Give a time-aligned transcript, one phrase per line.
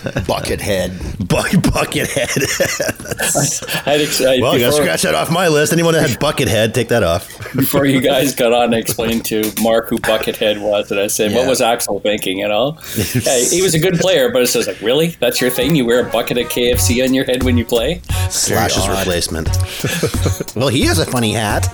[0.00, 1.18] Buckethead.
[1.18, 3.84] Bu- Buckethead.
[3.86, 5.72] I'd ex- I- well, you got to before- scratch that off my list.
[5.72, 7.28] Anyone that had Buckethead, take that off.
[7.54, 11.32] before you guys got on, I explained to Mark who Buckethead was, and I said,
[11.34, 12.78] "What was Axl thinking?" You know,
[13.14, 15.74] yeah, he was a good player, but it's just like, really, that's your thing?
[15.76, 18.00] You wear a bucket of KFC on your head when you play?
[18.30, 19.48] Slash's replacement.
[20.56, 21.66] well, he has a funny hat.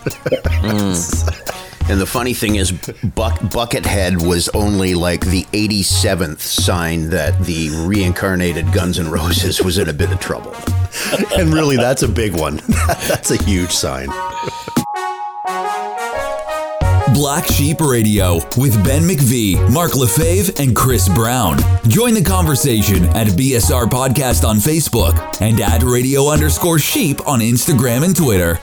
[0.48, 1.55] Hmm.
[1.88, 7.70] And the funny thing is, Buck, Buckethead was only like the 87th sign that the
[7.86, 10.54] reincarnated Guns N' Roses was in a bit of trouble.
[11.36, 12.56] and really, that's a big one.
[13.08, 14.08] that's a huge sign.
[17.14, 21.56] Black Sheep Radio with Ben McVee, Mark Lefebvre, and Chris Brown.
[21.88, 28.04] Join the conversation at BSR Podcast on Facebook and at radio underscore sheep on Instagram
[28.04, 28.58] and Twitter.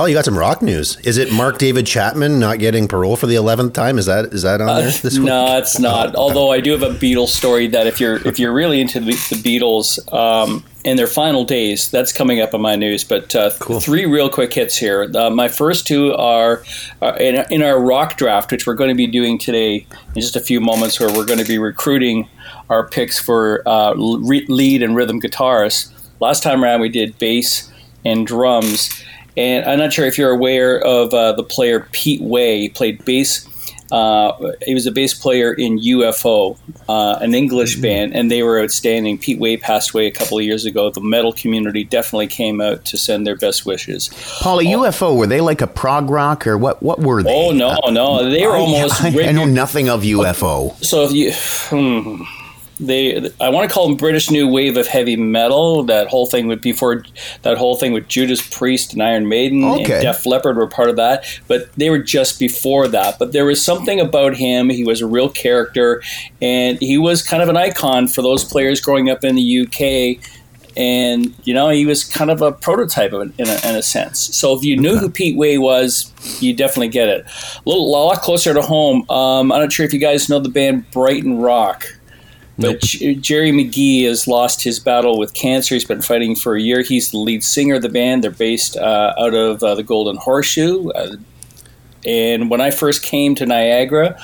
[0.00, 0.96] Paul, you got some rock news.
[1.00, 3.98] Is it Mark David Chapman not getting parole for the eleventh time?
[3.98, 5.26] Is that is that on there this week?
[5.26, 6.14] no, it's not.
[6.16, 9.10] Although I do have a Beatles story that if you're if you're really into the,
[9.10, 13.04] the Beatles um, in their final days, that's coming up in my news.
[13.04, 15.06] But uh, three real quick hits here.
[15.14, 16.64] Uh, my first two are
[17.02, 20.34] uh, in, in our rock draft, which we're going to be doing today in just
[20.34, 22.26] a few moments, where we're going to be recruiting
[22.70, 25.92] our picks for uh, re- lead and rhythm guitarists.
[26.20, 27.70] Last time around, we did bass
[28.02, 28.88] and drums.
[29.36, 32.60] And I'm not sure if you're aware of uh, the player Pete Way.
[32.60, 33.46] He played bass.
[33.92, 36.56] Uh, he was a bass player in UFO,
[36.88, 39.18] uh, an English band, and they were outstanding.
[39.18, 40.90] Pete Way passed away a couple of years ago.
[40.90, 44.08] The metal community definitely came out to send their best wishes.
[44.40, 47.34] Paul, a UFO, were they like a prog rock or what, what were they?
[47.34, 49.02] Oh no, no, they were I- almost.
[49.02, 50.72] I, I know nothing of UFO.
[50.84, 52.22] So if you, hmm,
[52.80, 55.82] they, I want to call them British New Wave of heavy metal.
[55.84, 57.04] That whole thing would before
[57.42, 59.92] that whole thing with Judas Priest and Iron Maiden Okay.
[59.94, 63.18] and Def Leppard were part of that, but they were just before that.
[63.18, 64.70] But there was something about him.
[64.70, 66.02] He was a real character,
[66.40, 70.24] and he was kind of an icon for those players growing up in the UK.
[70.76, 73.82] And you know he was kind of a prototype of it in a, in a
[73.82, 74.20] sense.
[74.36, 77.26] So if you knew who Pete Way was, you definitely get it.
[77.26, 79.04] A little a lot closer to home.
[79.10, 81.86] Um, I'm not sure if you guys know the band Brighton Rock.
[82.60, 85.74] But J- Gerry McGhee has lost his battle with cancer.
[85.74, 86.82] He's been fighting for a year.
[86.82, 88.24] He's the lead singer of the band.
[88.24, 90.90] They're based uh, out of uh, the Golden Horseshoe.
[90.90, 91.16] Uh,
[92.06, 94.18] and when I first came to Niagara,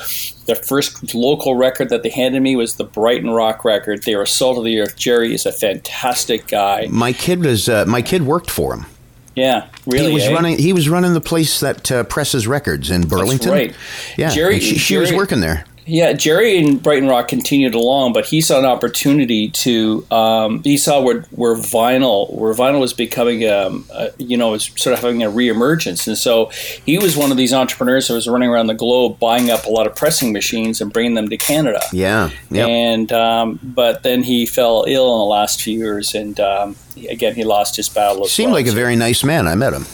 [0.47, 4.05] the first local record that they handed me was the Brighton Rock record.
[4.05, 4.97] They were salt of the earth.
[4.97, 6.87] Jerry is a fantastic guy.
[6.91, 8.87] My kid was uh, my kid worked for him.
[9.35, 10.09] Yeah, really.
[10.09, 10.33] he was eh?
[10.33, 10.59] running.
[10.59, 13.53] He was running the place that uh, presses records in Burlington.
[13.53, 13.77] right.
[14.17, 15.67] Yeah, Jerry- and she, she was working there.
[15.87, 20.05] Yeah, Jerry and Brighton Rock continued along, but he saw an opportunity to.
[20.11, 24.65] Um, he saw where, where vinyl, where vinyl was becoming, um, uh, you know, was
[24.77, 26.47] sort of having a reemergence, and so
[26.85, 29.71] he was one of these entrepreneurs that was running around the globe, buying up a
[29.71, 31.81] lot of pressing machines and bringing them to Canada.
[31.93, 32.67] Yeah, yeah.
[32.67, 36.77] And um, but then he fell ill in the last few years, and um,
[37.09, 38.27] again he lost his battle.
[38.27, 38.61] Seemed well.
[38.61, 39.47] like a very nice man.
[39.47, 39.87] I met him.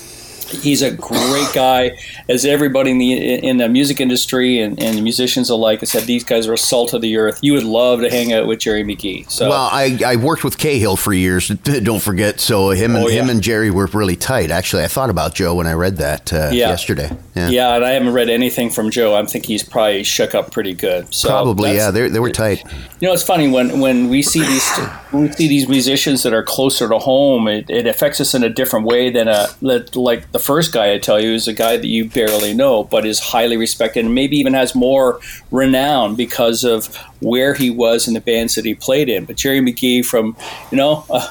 [0.52, 1.98] He's a great guy.
[2.28, 6.24] As everybody in the in the music industry and, and musicians alike has said, these
[6.24, 7.38] guys are salt of the earth.
[7.42, 9.30] You would love to hang out with Gerry McGhee.
[9.30, 11.48] So Well, I, I worked with Cahill for years.
[11.82, 12.40] Don't forget.
[12.40, 13.22] So him and Oh, yeah.
[13.22, 14.50] him and Jerry were really tight.
[14.50, 16.68] Actually, I thought about Joe when I read that uh, Yeah.
[16.68, 17.10] yesterday.
[17.34, 19.14] Yeah, yeah, and I haven't read anything from Joe.
[19.14, 21.12] I think he's probably shook up pretty good.
[21.14, 21.74] So probably.
[21.74, 22.62] Yeah, they they were tight.
[23.00, 24.68] You know, it's funny when, when we see these
[25.12, 27.48] when we see these musicians that are closer to home.
[27.48, 30.98] It, it affects us in a different way than a like the first guy I
[30.98, 34.36] tell you is a guy that you barely know, but is highly respected and maybe
[34.38, 35.20] even has more
[35.50, 39.24] renown because of where he was in the bands that he played in.
[39.24, 40.36] But Gerry McGhee from
[40.70, 41.04] you know.
[41.10, 41.22] A,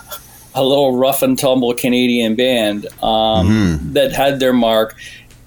[0.53, 4.97] a little rough and tumble Canadian band um, that had their mark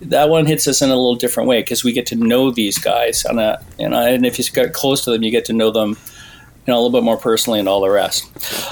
[0.01, 2.79] that one hits us in a little different way because we get to know these
[2.79, 5.53] guys on a, you know, and if you get close to them, you get to
[5.53, 5.97] know them,
[6.67, 8.31] you know, a little bit more personally and all the rest.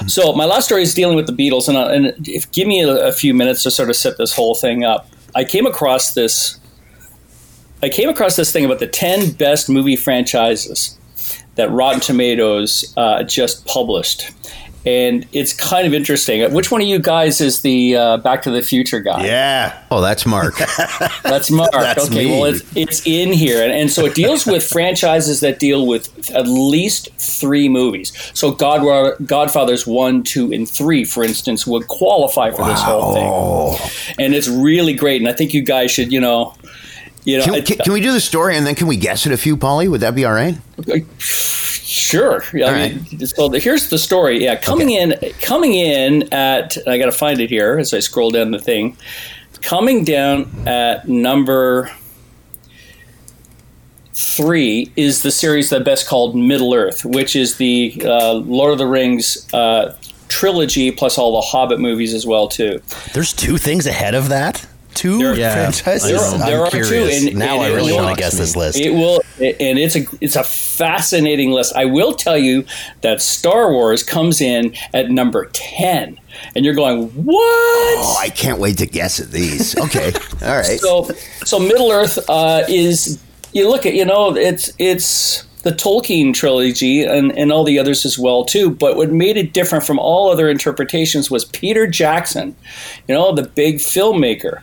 [0.09, 2.81] So my last story is dealing with the Beatles, and, uh, and if, give me
[2.81, 5.07] a, a few minutes to sort of set this whole thing up.
[5.35, 6.59] I came across this.
[7.81, 10.97] I came across this thing about the ten best movie franchises
[11.55, 14.31] that Rotten Tomatoes uh, just published.
[14.85, 16.53] And it's kind of interesting.
[16.53, 19.25] Which one of you guys is the uh, Back to the Future guy?
[19.25, 19.81] Yeah.
[19.89, 20.55] Oh, that's Mark.
[21.23, 21.71] That's Mark.
[21.71, 22.31] That's okay, me.
[22.31, 23.63] well, it's, it's in here.
[23.63, 28.11] And, and so it deals with franchises that deal with at least three movies.
[28.33, 34.15] So God, Godfathers 1, 2, and 3, for instance, would qualify for this whole thing.
[34.19, 35.21] And it's really great.
[35.21, 36.55] And I think you guys should, you know.
[37.25, 39.25] You know, can, it- can, can we do the story and then can we guess
[39.25, 39.87] it a few, Polly?
[39.87, 40.55] Would that be all right?
[41.19, 42.43] Sure.
[42.53, 44.43] Yeah, I mean, so the, here's the story.
[44.43, 48.29] Yeah, coming in, coming in at I got to find it here as I scroll
[48.31, 48.97] down the thing.
[49.61, 51.89] Coming down at number
[54.13, 58.77] three is the series that best called Middle Earth, which is the uh, Lord of
[58.77, 59.95] the Rings uh,
[60.29, 62.81] trilogy plus all the Hobbit movies as well too.
[63.13, 64.67] There's two things ahead of that.
[64.93, 66.11] Two There- Yeah, franchises.
[66.11, 66.37] I know.
[66.37, 67.25] There, there I'm are two, curious.
[67.25, 68.79] and- now and I really want to guess this list.
[68.79, 71.73] It will, and it's a it's a fascinating list.
[71.75, 72.65] I will tell you
[73.01, 76.19] that Star Wars comes in at number ten,
[76.55, 77.35] and you're going what?
[77.37, 79.77] Oh, I can't wait to guess at these.
[79.77, 80.11] Okay,
[80.41, 80.79] all right.
[80.79, 81.09] So,
[81.45, 83.19] so Middle Earth uh, is
[83.53, 88.05] you look at you know it's it's the Tolkien trilogy and, and all the others
[88.05, 88.69] as well too.
[88.69, 92.55] But what made it different from all other interpretations was Peter Jackson,
[93.07, 94.61] you know, the big filmmaker.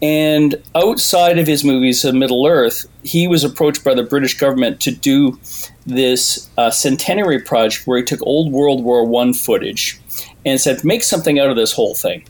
[0.00, 4.80] And outside of his movies of Middle Earth, he was approached by the British government
[4.82, 5.38] to do
[5.86, 10.00] this uh, centenary project where he took old World War One footage
[10.46, 12.24] and said, "Make something out of this whole thing."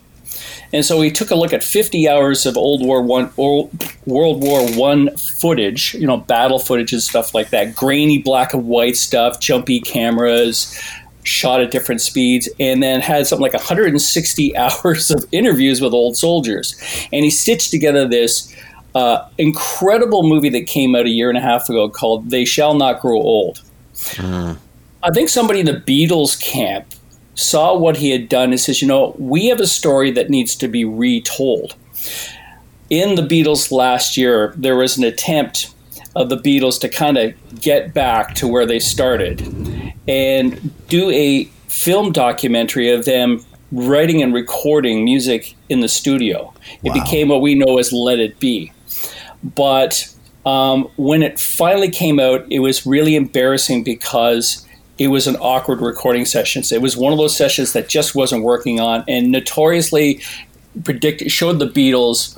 [0.72, 4.68] And so he took a look at 50 hours of old War One, World War
[4.72, 9.40] One footage, you know, battle footage and stuff like that, grainy black and white stuff,
[9.40, 10.78] jumpy cameras,
[11.22, 16.16] shot at different speeds, and then had something like 160 hours of interviews with old
[16.16, 16.76] soldiers.
[17.12, 18.54] And he stitched together this
[18.94, 22.74] uh, incredible movie that came out a year and a half ago called "They Shall
[22.74, 23.62] Not Grow Old."
[25.02, 26.92] I think somebody in the Beatles camp
[27.38, 30.56] saw what he had done and says, you know, we have a story that needs
[30.56, 31.76] to be retold.
[32.90, 35.72] In the Beatles last year, there was an attempt
[36.16, 39.40] of the Beatles to kind of get back to where they started
[40.08, 46.52] and do a film documentary of them writing and recording music in the studio.
[46.82, 48.72] It became what we know as Let It Be.
[49.44, 50.12] But
[50.44, 54.66] um, when it finally came out, it was really embarrassing because
[54.98, 56.62] it was an awkward recording session.
[56.70, 60.20] It was one of those sessions that just wasn't working on, and notoriously
[60.84, 62.36] predict showed the Beatles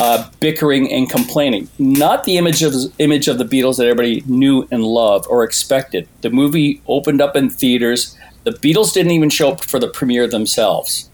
[0.00, 1.68] uh, bickering and complaining.
[1.78, 6.08] Not the image of image of the Beatles that everybody knew and loved or expected.
[6.22, 8.16] The movie opened up in theaters.
[8.44, 11.08] The Beatles didn't even show up for the premiere themselves,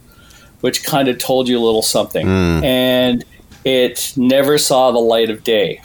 [0.61, 2.27] which kind of told you a little something.
[2.65, 3.25] And
[3.65, 5.83] it never saw the light of day.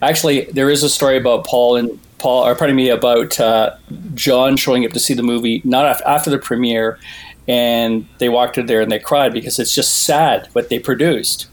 [0.00, 3.76] Actually, there is a story about Paul and Paul, or pardon me, about uh,
[4.14, 6.98] John showing up to see the movie not af- after the premiere,
[7.46, 11.46] and they walked in there and they cried because it's just sad what they produced.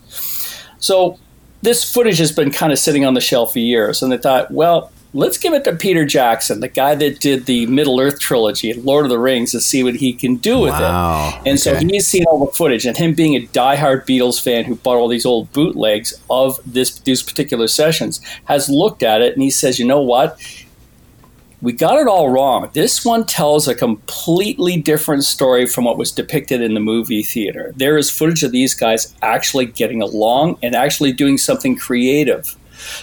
[0.80, 1.20] So
[1.62, 4.50] this footage has been kind of sitting on the shelf for years, and they thought,
[4.50, 8.74] well, let's give it to Peter Jackson, the guy that did the Middle Earth trilogy,
[8.74, 11.40] Lord of the Rings, and see what he can do with Wow.
[11.44, 11.50] it.
[11.50, 11.86] And so Okay.
[11.86, 15.08] he's seen all the footage, and him being a diehard Beatles fan who bought all
[15.08, 19.78] these old bootlegs of this these particular sessions, has looked at it and he says,
[19.78, 20.36] you know what?
[21.64, 22.70] We got it all wrong.
[22.74, 27.72] This one tells a completely different story from what was depicted in the movie theater.
[27.78, 32.54] There is footage of these guys actually getting along and actually doing something creative.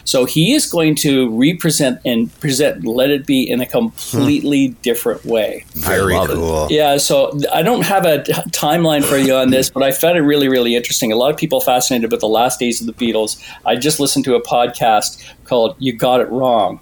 [0.04, 4.80] So he is going to represent and present Let It Be in a completely hmm.
[4.82, 5.64] different way.
[5.72, 6.34] Very love it.
[6.34, 6.66] cool.
[6.68, 10.18] Yeah, so I don't have a t- timeline for you on this, but I found
[10.18, 11.12] it really, really interesting.
[11.12, 13.42] A lot of people fascinated with the last days of the Beatles.
[13.64, 16.80] I just listened to a podcast called "You Got It Wrong,"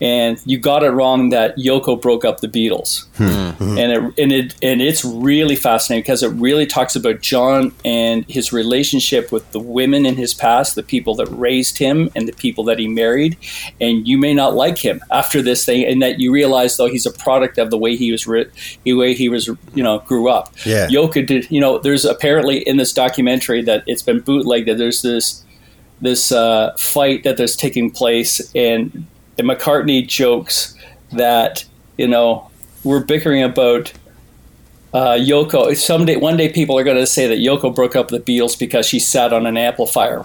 [0.00, 3.24] and you got it wrong that Yoko broke up the Beatles, hmm.
[3.24, 3.64] Hmm.
[3.64, 3.78] Hmm.
[3.78, 8.24] and it and it and it's really fascinating because it really talks about John and
[8.28, 12.32] his relationship with the women in his past, the people that raised him, and the
[12.32, 13.36] people that he married.
[13.80, 17.06] And you may not like him after this thing, and that you realize though he's
[17.06, 18.50] a product of the way he was, ri-
[18.82, 20.52] the way he was, you know, grew up.
[20.64, 20.88] Yeah.
[20.88, 21.50] Yoko did.
[21.50, 25.44] You know, there's apparently in this documentary that it's been bootlegged that there's this
[26.00, 29.06] this uh, fight that there's taking place, and,
[29.38, 30.74] and McCartney jokes
[31.12, 31.64] that
[31.96, 32.50] you know
[32.82, 33.92] we're bickering about
[34.92, 35.76] uh, Yoko.
[35.76, 38.86] Someday, one day, people are going to say that Yoko broke up the Beatles because
[38.86, 40.24] she sat on an amplifier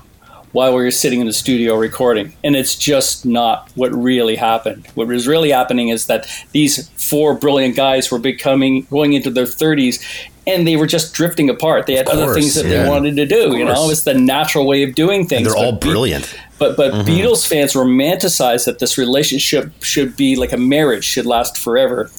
[0.52, 4.88] while we were sitting in the studio recording, and it's just not what really happened.
[4.96, 9.48] What was really happening is that these four brilliant guys were becoming going into their
[9.48, 10.04] thirties.
[10.48, 11.86] And they were just drifting apart.
[11.86, 12.82] They had other things that yeah.
[12.82, 13.56] they wanted to do.
[13.56, 15.48] You know, it's the natural way of doing things.
[15.48, 16.24] They're all brilliant.
[16.24, 17.10] Be- but but mm-hmm.
[17.10, 22.12] Beatles fans romanticize that this relationship should be like a marriage, should last forever,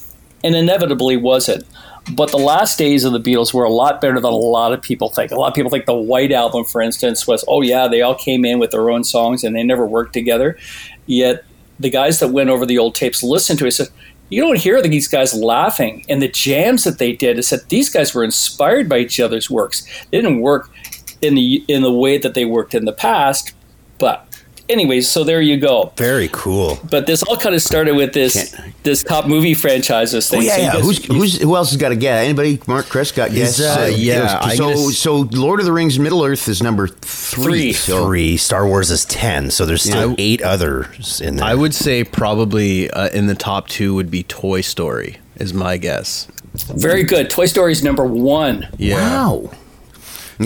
[0.42, 1.64] and inevitably wasn't.
[2.12, 4.80] But the last days of the Beatles were a lot better than a lot of
[4.80, 5.30] people think.
[5.30, 8.14] A lot of people think the White Album, for instance, was oh yeah, they all
[8.14, 10.58] came in with their own songs and they never worked together.
[11.06, 11.44] Yet
[11.78, 13.88] the guys that went over the old tapes listened to it said.
[14.32, 17.90] You don't hear these guys laughing, and the jams that they did is that these
[17.90, 19.84] guys were inspired by each other's works.
[20.12, 20.70] They didn't work
[21.20, 23.52] in the in the way that they worked in the past,
[23.98, 24.29] but
[24.70, 25.92] anyways, so there you go.
[25.96, 26.78] Very cool.
[26.90, 30.40] But this all kind of started with this this top movie franchises thing.
[30.40, 30.72] Oh, yeah, So yeah.
[30.74, 32.24] guys- Who's, who's who else has got a guess?
[32.24, 32.60] Anybody?
[32.66, 33.60] Mark, Chris got guess.
[33.60, 37.42] uh, yeah, I'm So, gonna so Lord of the Rings: Middle Earth is number three.
[37.44, 37.72] Three.
[37.72, 38.36] So Three.
[38.36, 40.14] Star Wars is ten, so there's still Yeah.
[40.18, 41.44] eight others in there.
[41.46, 45.76] I would say probably uh, in the top two would be Toy Story, is my
[45.76, 46.26] guess.
[46.74, 47.30] very good.
[47.30, 48.66] Toy Story is number one.
[48.78, 48.96] Yeah.
[48.96, 49.50] wow.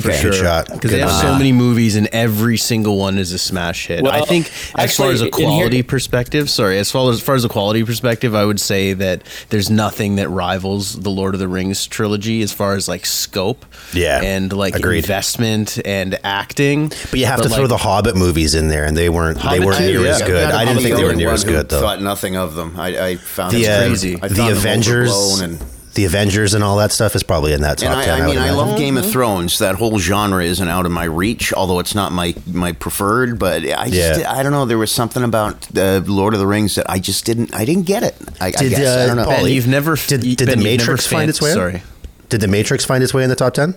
[0.03, 0.21] For Okay.
[0.21, 0.33] sure.
[0.33, 0.69] shot.
[0.73, 4.03] Because they have on so many movies and every single one is a smash hit.
[4.03, 7.09] Well, I think as far as a actually, in here- quality perspective, sorry, as far
[7.11, 10.95] as, as far as a quality perspective, I would say that there's nothing that rivals
[11.01, 15.05] the Lord of the Rings trilogy as far as like scope, Yeah, and like agreed.
[15.05, 16.89] investment and acting.
[17.11, 19.39] But you have to throw the Hobbit movies in there, and they weren't.
[19.39, 20.11] Hobbit they weren't too, near yeah.
[20.15, 20.49] as good.
[20.51, 21.79] Gotta I didn't think the they were near as good though.
[21.79, 22.75] I thought nothing of them.
[22.79, 24.15] I, I found The, them uh, crazy.
[24.21, 25.65] I the found them Avengers, overblown and.
[25.95, 28.15] The Avengers, and all that stuff is probably in that top And I, ten.
[28.15, 28.57] I mean, would I imagine.
[28.57, 29.59] love Game of Thrones.
[29.59, 33.39] That whole genre isn't out of my reach, although it's not my my preferred.
[33.39, 34.33] But I just, Yeah.
[34.33, 34.65] I don't know.
[34.67, 37.85] There was something about uh, Lord of the Rings that I just didn't, I didn't
[37.87, 38.15] get it.
[38.41, 39.27] I, I Did, guess I uh, don't know.
[39.27, 41.51] Ben, you've never did, did Ben, the Matrix find fan- its way?
[41.51, 41.55] in?
[41.55, 41.83] Sorry.
[42.29, 43.75] Did the Matrix find its way in the top ten?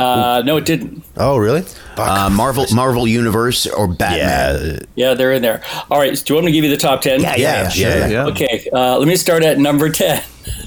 [0.00, 1.04] Uh, no, it didn't.
[1.16, 1.64] Oh, really?
[1.96, 4.86] uh, Marvel, Marvel Universe, or Batman.
[4.96, 5.62] yeah, Yeah, they're in there.
[5.90, 6.14] All right.
[6.14, 7.20] Do you want me to give you the top ten?
[7.20, 7.90] Yeah, yeah, yeah, sure.
[7.90, 8.08] yeah.
[8.08, 8.26] Yeah.
[8.28, 10.22] Okay, uh, let me start at number 10.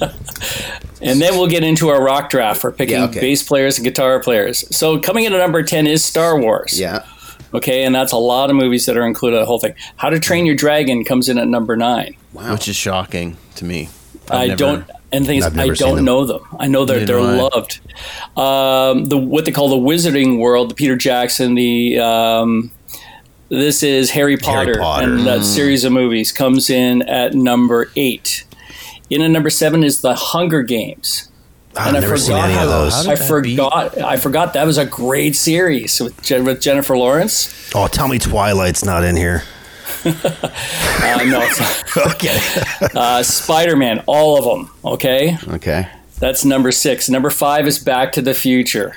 [1.02, 3.20] and then we'll get into our rock draft for picking Yeah, okay.
[3.20, 4.64] bass players and guitar players.
[4.76, 6.78] So, coming in at number 10 is Star Wars.
[6.78, 7.04] yeah.
[7.52, 9.74] Okay, and that's a lot of movies that are included in the whole thing.
[9.96, 12.16] How to Train Your Dragon comes in at number 9.
[12.32, 13.90] Wow, Which is shocking to me.
[14.30, 14.90] I've I never- don't.
[15.12, 16.04] And the thing is, I've I never seen don't them.
[16.06, 16.40] know them.
[16.58, 17.78] I know they're Neither they're loved.
[18.36, 22.72] Um, the what they call the Wizarding World, the Peter Jackson, the um,
[23.48, 25.04] this is Harry Potter, Potter.
[25.14, 28.44] and that series of movies comes in at number eight.
[29.10, 31.28] In at number seven is the Hunger Games.
[31.76, 32.94] I've And I never seen forgot any of how- those.
[33.04, 33.98] how I that forgot.
[34.02, 37.70] I forgot that was a great series with, with Jennifer Lawrence.
[37.74, 39.42] Oh, tell me Twilight's not in here.
[40.04, 42.14] Uh, no, it's not.
[42.14, 42.38] Okay.
[42.94, 44.74] uh, Spider Man, all of them.
[44.84, 45.88] Okay, Okay.
[46.18, 47.08] that's number six.
[47.08, 48.94] Number five is Back to the Future.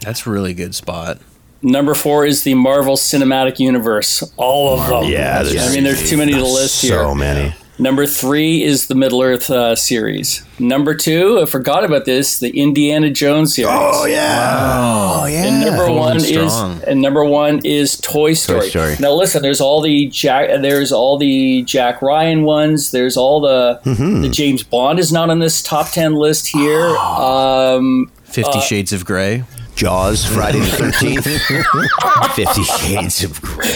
[0.00, 1.18] That's a really good spot.
[1.62, 4.22] Number four is the Marvel Cinematic Universe.
[4.36, 5.10] All of them.
[5.10, 6.98] Yeah, I mean, there's too many to list here.
[6.98, 7.54] So many.
[7.76, 10.44] Number three is the Middle Earth uh, series.
[10.60, 13.72] Number two, I forgot about this, the Indiana Jones series.
[13.74, 15.20] Oh yeah.
[15.22, 15.44] Oh yeah.
[15.46, 16.76] And number Going one strong.
[16.78, 18.70] is and number one is Toy Story.
[18.70, 18.94] Story.
[19.00, 22.92] Now listen, there's all the Jack, there's all the Jack Ryan ones.
[22.92, 24.22] There's all the Mm-hmm.
[24.22, 26.86] the James Bond is not on this top ten list here.
[26.96, 29.42] Um, Fifty Shades of Grey.
[29.74, 31.24] Jaws, Friday the Thirteenth,
[32.34, 33.66] Fifty Shades of Grey.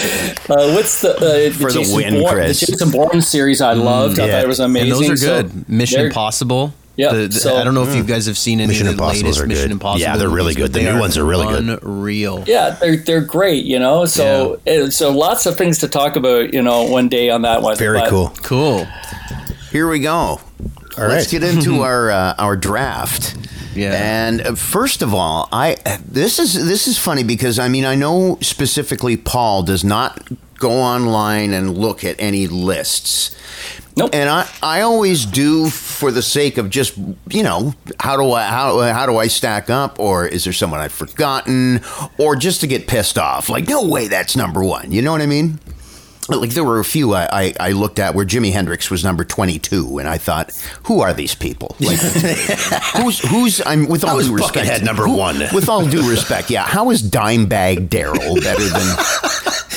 [0.49, 2.61] uh, what's the, uh, the For the win, Bourne, Chris.
[2.61, 3.61] the Jason Bourne series?
[3.61, 4.21] I loved.
[4.21, 4.33] I yeah.
[4.33, 4.93] thought it was amazing.
[4.93, 5.69] And those are So good.
[5.69, 6.73] Mission Impossible.
[6.97, 8.97] Yeah, The- the- so- I don't know if you guys have seen any Mission of
[8.97, 9.71] the Impossibles latest are Mission.
[9.73, 10.01] Impossible.
[10.01, 10.73] Yeah, they're really movies, good.
[10.73, 11.83] The new ones are really good.
[11.83, 12.45] Unreal.
[12.47, 13.65] Yeah, they're they're great.
[13.65, 16.53] You know, so uh, so lots of things to talk about.
[16.55, 17.77] You know, one day on that one.
[17.77, 18.33] Very But- cool.
[18.43, 18.87] Cool.
[19.73, 20.13] Here we go.
[20.13, 20.41] All
[20.97, 21.41] Let's right.
[21.41, 23.37] get into our uh, our draft.
[23.75, 23.93] Yeah.
[23.93, 27.95] And uh, first of all, I this is this is funny because I mean I
[27.95, 33.35] know specifically Paul does not go online and look at any lists.
[33.97, 34.11] Nope.
[34.13, 36.97] And I, I always do for the sake of just
[37.31, 40.81] you know how do I how how do I stack up or is there someone
[40.81, 41.81] I've forgotten
[42.17, 45.21] or just to get pissed off like no way that's number one you know what
[45.21, 45.59] I mean
[46.29, 49.25] like there were a few I, I, I looked at where Jimi Hendrix was number
[49.25, 50.53] twenty two, and I thought,
[50.85, 51.75] who are these people?
[51.81, 51.99] Like,
[52.97, 53.61] who's who's?
[53.65, 55.39] I'm with all due respect, Buckethead number who- one?
[55.55, 56.65] With all due respect, yeah.
[56.65, 58.97] How is Dimebag Darrell better than?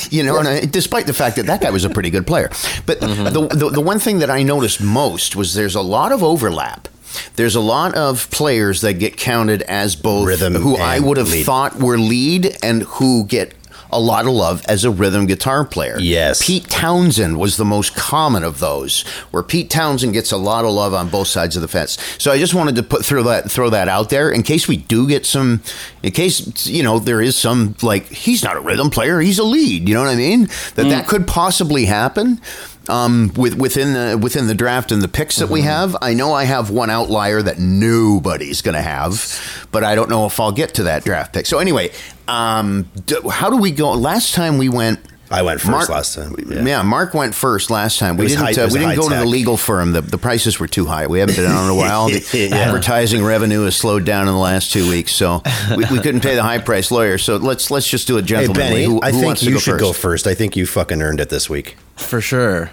[0.10, 2.50] You know, and I, despite the fact that that guy was a pretty good player,
[2.86, 3.24] but Mm-hmm.
[3.34, 6.90] the, the the one thing that I noticed most was there's a lot of overlap.
[7.38, 11.30] There's a lot of players that get counted as both Rhythm who I would have
[11.30, 11.46] lead.
[11.46, 13.54] thought were lead and who get
[13.92, 15.98] a lot of love as a rhythm guitar player.
[16.00, 16.46] Yes.
[16.46, 20.72] Pete Townshend was the most common of those, where Pete Townshend gets a lot of
[20.72, 21.98] love on both sides of the fence.
[22.18, 24.78] So I just wanted to put throw that throw that out there in case we
[24.78, 25.62] do get some,
[26.04, 29.44] in case you know there is some like he's not a rhythm player, he's a
[29.44, 29.88] lead.
[29.88, 30.44] You know what I mean?
[30.76, 31.08] That that mm.
[31.08, 32.42] could possibly happen.
[32.90, 36.34] Um, with within the within the draft and the picks that we have, I know
[36.34, 40.52] I have one outlier that nobody's going to have, but I don't know if I'll
[40.52, 41.46] get to that draft pick.
[41.46, 41.92] So anyway,
[42.28, 43.92] um, d- how do we go?
[43.92, 46.36] Last time we went, I went first Mark- last time.
[46.66, 46.82] Yeah.
[46.82, 48.18] Mark went first last time.
[48.18, 48.40] We didn't.
[48.44, 49.94] high- uh, we didn't go to the legal firm.
[49.94, 51.06] The, the prices were too high.
[51.06, 52.08] We haven't been on in a while.
[52.10, 52.56] The Yeah.
[52.58, 55.44] advertising revenue has slowed down in the last two weeks, so
[55.78, 57.20] we, we couldn't pay the high price lawyer.
[57.20, 58.48] So let's let's just do it Hey.
[58.48, 59.84] Benny, who, I think you go should first?
[59.84, 60.26] go first.
[60.28, 61.78] I think you fucking earned it this week.
[62.02, 62.70] For sure.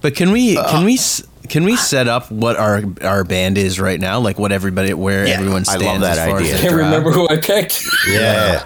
[0.00, 0.98] But can we Uh, can we
[1.48, 4.20] Can we set up what our our band is right now?
[4.20, 6.52] Like what everybody where Yeah, everyone I stands love that as far idea.
[6.54, 6.86] as I can't draft?
[6.86, 7.82] remember who I picked.
[8.08, 8.64] Yeah.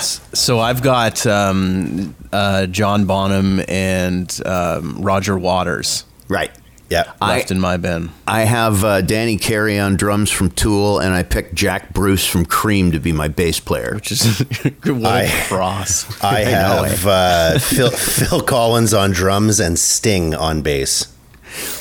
[0.00, 6.50] So I've got um, uh, John Bonham and um, Roger Waters Right.
[6.90, 7.12] Yeah.
[7.20, 8.10] I- left in my band.
[8.26, 12.44] I have uh, Danny Carey on drums from Tool, and I picked Jack Bruce from
[12.44, 13.92] Cream to be my bass player.
[13.94, 14.38] Which is
[14.84, 16.06] what I- a cross.
[16.24, 21.10] I know, have uh, Phil, Phil Collins on drums and Sting on bass.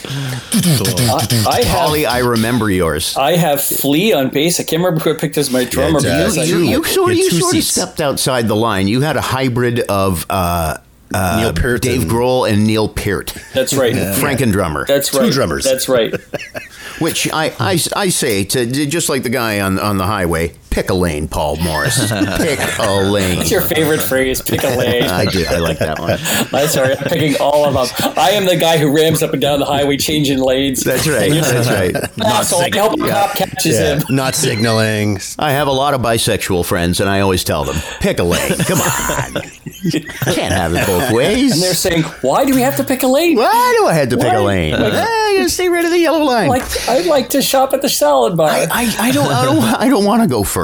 [0.06, 3.16] I, I have Holly, I remember yours.
[3.18, 4.60] I have Flea on bass.
[4.60, 5.98] I can't remember who I picked as my drummer.
[5.98, 8.56] it's, uh, because I- you, you sort of, you you sort of stepped outside the
[8.56, 8.88] line.
[8.88, 10.78] You had a hybrid of uh,
[11.14, 13.94] uh, Neil Peart Dave and- Grohl and Neil Peart, that's right.
[13.94, 14.86] Franken drummer.
[14.86, 15.26] That's right.
[15.26, 15.64] Two drummers.
[15.64, 16.14] That's right.
[17.00, 20.90] Which I, I, I say to just like the guy on on the highway, pick
[20.90, 22.12] a lane, Paul Morris.
[22.38, 23.38] pick a lane.
[23.38, 24.42] What's your favorite phrase?
[24.42, 25.04] Pick a lane.
[25.04, 25.46] I do.
[25.48, 26.18] I like that one.
[26.54, 28.14] I'm sorry, I'm picking all of them.
[28.18, 30.84] I am the guy who rams up and down the highway changing lanes.
[30.84, 31.32] That's right.
[31.32, 31.96] That's right.
[32.26, 33.96] Asshole, I hope a cop catches Yeah.
[34.00, 34.04] him.
[34.10, 35.20] Not signaling.
[35.38, 38.58] I have a lot of bisexual friends, and I always tell them, pick a lane.
[38.66, 39.42] Come on.
[39.84, 41.54] You can't have it both ways.
[41.54, 43.38] And they're saying, why do we have to pick a lane?
[43.38, 44.36] Why do I have to pick Why?
[44.36, 44.72] a lane?
[44.74, 46.48] Like, ah, you gotta stay rid of the yellow line.
[46.48, 48.50] Like, I'd like to shop at the salad bar.
[48.50, 50.63] I, I, I don't I don't I don't want to go first.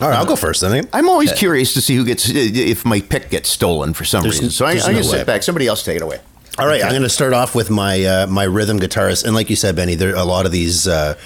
[0.00, 0.64] All right, I'll go first.
[0.64, 0.88] I think.
[0.92, 4.36] I'm always curious to see who gets if my pick gets stolen for some There's-
[4.36, 4.50] reason.
[4.50, 5.18] So I, there's I no just way.
[5.18, 5.42] sit back.
[5.42, 6.20] Somebody else take it away.
[6.56, 9.50] All right, I'm going to start off with my uh, my rhythm guitarist, and like
[9.50, 11.18] you said, Benny, there a lot of these uh,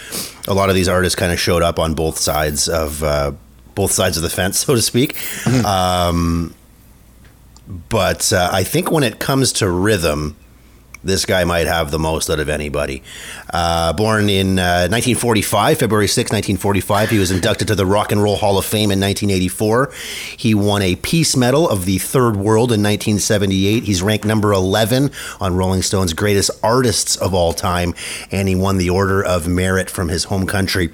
[0.47, 3.33] a lot of these artists kind of showed up on both sides of uh,
[3.75, 5.17] both sides of the fence, so to speak.
[5.67, 6.55] Um,
[7.89, 10.37] but uh, I think when it comes to rhythm,
[11.03, 13.03] this guy might have the most out of anybody.
[13.53, 18.23] Uh, born in uh, 1945, February 6, 1945, he was inducted to the Rock and
[18.23, 19.93] Roll Hall of Fame in 1984.
[20.37, 23.85] He won a Peace Medal of the Third World in 1978.
[23.85, 27.95] He's ranked number 11 on Rolling Stone's greatest artists of all time,
[28.31, 30.91] and he won the Order of Merit from his home country.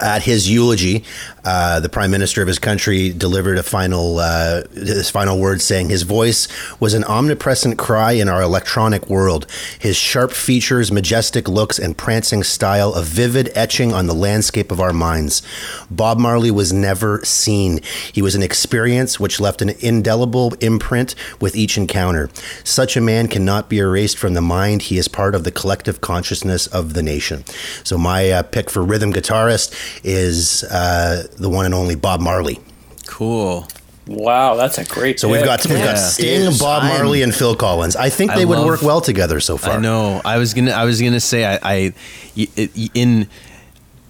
[0.00, 1.04] At his eulogy,
[1.44, 5.88] uh, the prime minister of his country delivered a final uh, his final words, saying
[5.88, 9.46] his voice was an omnipresent cry in our electronic world.
[9.78, 14.80] His sharp features, majestic looks, and prancing style a vivid etching on the landscape of
[14.80, 15.42] our minds.
[15.90, 17.80] Bob Marley was never seen.
[18.12, 22.28] He was an experience which left an indelible imprint with each encounter.
[22.62, 24.82] Such a man cannot be erased from the mind.
[24.82, 27.44] He is part of the collective consciousness of the nation.
[27.84, 32.58] So my uh, pick for rhythm guitarist is uh, the one and only Bob Marley.
[33.06, 33.66] Cool.
[34.06, 35.46] wow, that's a great So we've pick.
[35.46, 37.96] got we've got Sting, Is- Bob I'm- Marley, and Phil Collins.
[37.96, 39.74] I think I they would love- work well together so far.
[39.74, 40.20] I know.
[40.24, 40.72] I was gonna.
[40.72, 41.44] I was gonna say.
[41.62, 41.92] I,
[42.94, 43.28] in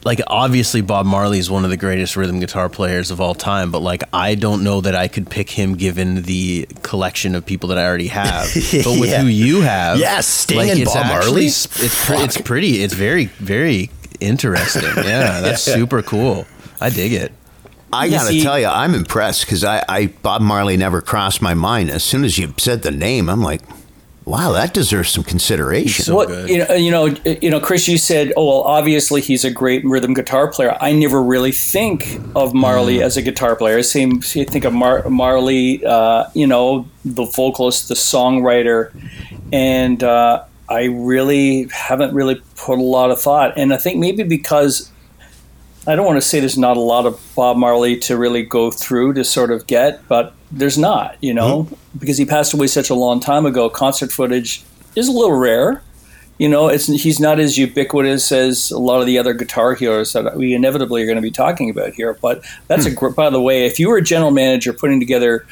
[0.04, 3.70] like obviously Bob Marley is one of the greatest rhythm guitar players of all time,
[3.72, 7.68] but like I don't know that I could pick him given the collection of people
[7.70, 8.44] that I already have.
[8.85, 9.22] But with Yeah.
[9.22, 11.46] who you have, Yes, Sting and it's Bob actually- Marley?
[11.46, 11.83] It's
[12.22, 12.83] it's pretty.
[12.83, 14.83] It's very very interesting.
[14.96, 16.46] Yeah, that's super cool.
[16.81, 17.33] I dig it.
[17.92, 21.40] I You gotta see- tell you, I'm impressed because I, I Bob Marley never crossed
[21.40, 21.90] my mind.
[21.90, 23.62] As soon as you said the name, I'm like,
[24.26, 26.04] wow, that deserves some consideration.
[26.04, 26.50] So what good.
[26.50, 27.07] you know, you know,
[27.40, 30.92] you know, Chris, you said, "Oh, well, obviously he's a great rhythm guitar player." I
[30.92, 33.83] never really think of Marley as a guitar player.
[33.83, 38.92] Same, you think of Mar- Marley, uh, you know, the vocalist, the songwriter,
[39.50, 43.57] and uh, I really haven't really put a lot of thought.
[43.57, 44.90] And I think maybe because
[45.87, 48.70] I don't want to say there's not a lot of Bob Marley to really go
[48.70, 51.98] through to sort of get, but there's not, you know, mm-hmm.
[51.98, 53.70] because he passed away such a long time ago.
[53.70, 54.62] Concert footage
[54.96, 55.83] is a little rare.
[56.38, 60.12] You know, it's he's not as ubiquitous as a lot of the other guitar heroes
[60.12, 62.16] that we inevitably are going to be talking about here.
[62.20, 62.94] But that's a hmm.
[62.94, 65.46] gr- by the way, if you were a general manager putting together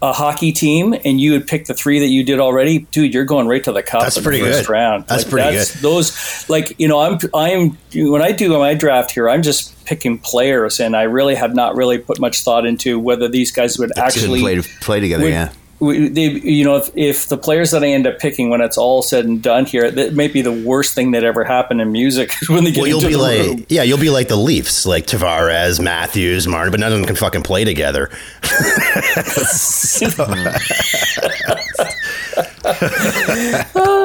[0.00, 3.24] a hockey team and you would pick the three that you did already, dude, you're
[3.24, 4.72] going right to the cup That's in pretty the first good.
[4.72, 5.06] round.
[5.06, 5.66] That's pretty good.
[5.80, 10.18] Those like you know, I'm I'm when I do my draft here, I'm just picking
[10.18, 13.88] players, and I really have not really put much thought into whether these guys would
[13.90, 15.52] Should actually play, play together, would- yeah.
[15.80, 18.76] We- they, you know, if, if the players that I end up picking when it's
[18.76, 21.92] all said and done here, that may be the worst thing that ever happened in
[21.92, 23.66] music when they get Well, you'll into be the like, room.
[23.68, 27.16] yeah, you'll be like the Leafs, like Tavares, Matthews, Marner, but none of them can
[27.16, 28.10] fucking play together.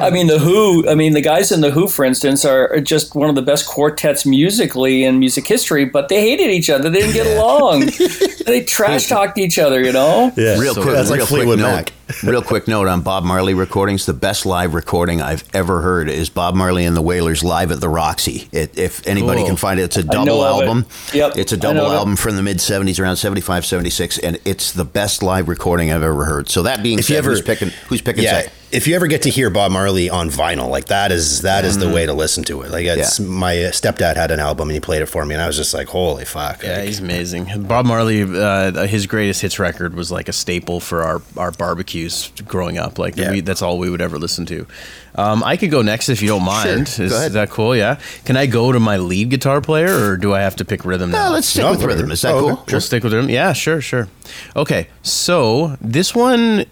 [0.00, 0.88] I mean, the Who.
[0.88, 3.42] I mean, the guys in the Who, for instance, are are just one of the
[3.42, 5.84] best quartets musically in music history.
[5.84, 6.90] But they hated each other.
[6.90, 7.90] They didn't get along.
[8.46, 9.82] they trash talked each other.
[9.82, 10.32] You know.
[10.36, 11.64] Yeah, Real quick, that's like real quick Fleetwood note.
[11.76, 11.92] Mac.
[12.22, 14.06] real quick note on Bob Marley recordings.
[14.06, 17.80] The best live recording I've ever heard is Bob Marley and the Wailers live at
[17.80, 18.48] the Roxy.
[18.50, 19.48] It, if anybody Cool.
[19.48, 20.64] can find it, it's a double of it.
[20.68, 20.86] album.
[21.12, 21.96] Yep, It's a double know of it.
[21.96, 26.02] album from the mid 70s, around 75, 76, and it's the best live recording I've
[26.02, 26.48] ever heard.
[26.48, 27.68] So that being If you said, ever- who's picking?
[27.88, 28.24] Who's picking?
[28.24, 28.42] Yeah.
[28.42, 28.48] say?
[28.70, 31.78] If you ever get to hear Bob Marley on vinyl, like that is that is
[31.78, 32.70] the way to listen to it.
[32.70, 33.26] Like it's Yeah.
[33.26, 35.72] my stepdad had an album and he played it for me, and I was just
[35.72, 36.62] like, holy fuck!
[36.62, 37.62] Yeah, Like, he's amazing.
[37.66, 42.30] Bob Marley, uh, his greatest hits record was like a staple for our, our barbecues
[42.46, 42.98] growing up.
[42.98, 43.30] Like Yeah.
[43.30, 44.66] we, that's all we would ever listen to.
[45.14, 46.88] Um, I could go next if you don't mind.
[46.88, 47.06] Sure.
[47.06, 47.28] Is, Go ahead.
[47.28, 47.74] is that cool?
[47.74, 47.98] Yeah.
[48.24, 51.10] Can I go to my lead guitar player, or do I have to pick rhythm
[51.10, 51.26] now?
[51.28, 52.10] No, let's stick No, with go rhythm.
[52.12, 52.50] Is that Oh, cool?
[52.52, 52.72] okay.
[52.72, 53.28] We'll stick with rhythm.
[53.30, 54.06] Yeah, sure, sure.
[54.54, 56.66] Okay, so this one,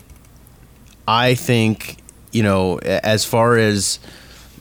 [1.06, 1.98] I think
[2.32, 3.98] you know, as far as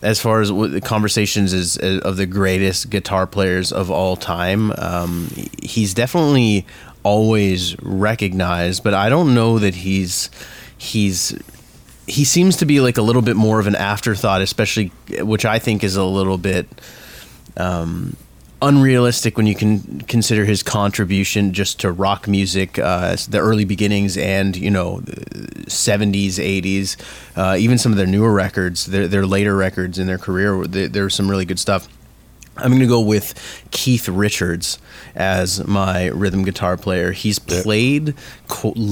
[0.02, 4.72] as far as the conversations is uh, of the greatest guitar players of all time,
[4.78, 5.30] um,
[5.62, 6.66] he's definitely
[7.04, 10.30] always recognized, but I don't know that he's
[10.78, 11.38] he's
[12.08, 15.60] he seems to be like a little bit more of an afterthought, especially which I
[15.60, 16.68] think is a little bit
[17.58, 18.16] um,
[18.66, 24.18] unrealistic when you can consider his contribution just to rock music, uh, the early beginnings,
[24.18, 25.02] and you know,
[25.68, 26.98] seventies, eighties,
[27.36, 30.66] uh, even some of their newer records, their their later records in their career.
[30.66, 31.88] There, there's some really good stuff.
[32.58, 33.34] I'm going to go with
[33.72, 34.80] Keith Richards
[35.14, 37.12] as my rhythm guitar player.
[37.12, 38.16] He's played,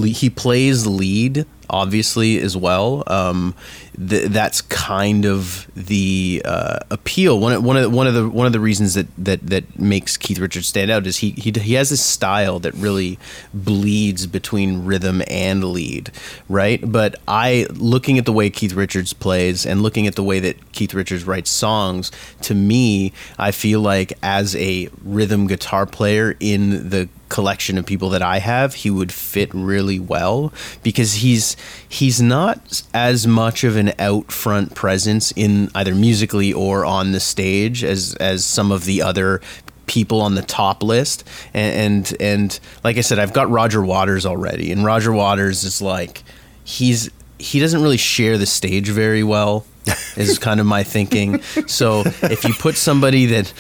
[0.03, 3.03] he plays lead, obviously as well.
[3.07, 3.55] Um,
[3.97, 7.39] th- that's kind of the uh, appeal.
[7.39, 9.79] One of, one of the, one of the one of the reasons that, that that
[9.79, 13.19] makes Keith Richards stand out is he he he has this style that really
[13.53, 16.11] bleeds between rhythm and lead,
[16.49, 16.79] right?
[16.83, 20.71] But I looking at the way Keith Richards plays and looking at the way that
[20.73, 26.89] Keith Richards writes songs, to me, I feel like as a rhythm guitar player in
[26.89, 30.53] the collection of people that I have, he would fit really well
[30.83, 31.57] because he's
[31.89, 37.19] he's not as much of an out front presence in either musically or on the
[37.19, 39.41] stage as as some of the other
[39.85, 44.25] people on the top list and and, and like I said I've got Roger Waters
[44.25, 46.23] already and Roger Waters is like
[46.63, 49.65] he's he doesn't really share the stage very well
[50.15, 51.41] is kind of my thinking.
[51.67, 53.53] So if you put somebody that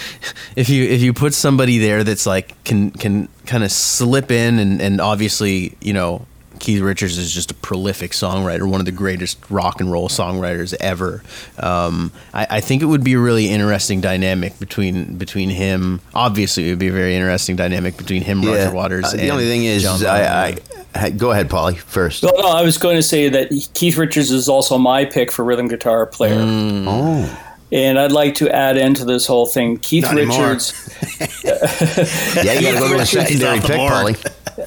[0.55, 4.59] if you if you put somebody there that's like can can kind of slip in
[4.59, 6.25] and and obviously you know
[6.59, 10.73] Keith Richards is just a prolific songwriter, one of the greatest rock and roll songwriters
[10.79, 11.23] ever.
[11.57, 15.99] Um, I, I think it would be a really interesting dynamic between between him.
[16.13, 19.05] Obviously, it would be a very interesting dynamic between him, Roger Waters.
[19.05, 20.57] Uh, the and only thing is, John I, I,
[20.95, 21.75] I go ahead, Polly.
[21.75, 22.23] First.
[22.23, 25.43] No, no, I was going to say that Keith Richards is also my pick for
[25.43, 26.39] rhythm guitar player.
[26.39, 27.39] Oh,
[27.71, 30.15] And I'd like to add into this whole thing Keith Not.
[30.15, 30.89] Richards.
[31.43, 33.75] yeah, you got to go to a secondary pick.
[33.75, 34.15] Polly.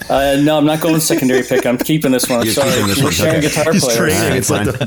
[0.08, 1.66] Uh, no, I'm not going secondary pick.
[1.66, 2.44] I'm keeping this one.
[2.44, 3.48] You're Sorry, keeping this we're one, sharing okay.
[3.48, 3.98] guitar He's players.
[3.98, 4.18] trading.
[4.18, 4.86] All right, It's like fine.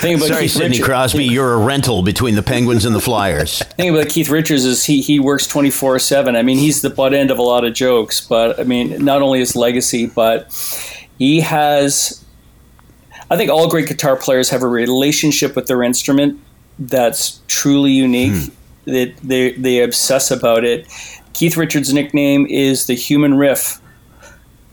[0.00, 3.00] Thing about Sorry, Keith Sidney Richards- Crosby, you're a rental between the Penguins and the
[3.00, 3.58] Flyers.
[3.76, 6.36] thing about Keith Richards is he he works twenty four seven.
[6.36, 9.20] I mean, he's the butt end of a lot of jokes, but I mean, not
[9.20, 10.48] only his legacy, but
[11.18, 12.24] he has.
[13.32, 16.40] I think all great guitar players have a relationship with their instrument
[16.78, 18.52] that's truly unique.
[18.86, 20.86] That they they obsess about it.
[21.32, 23.79] Keith Richards' nickname is the human riff.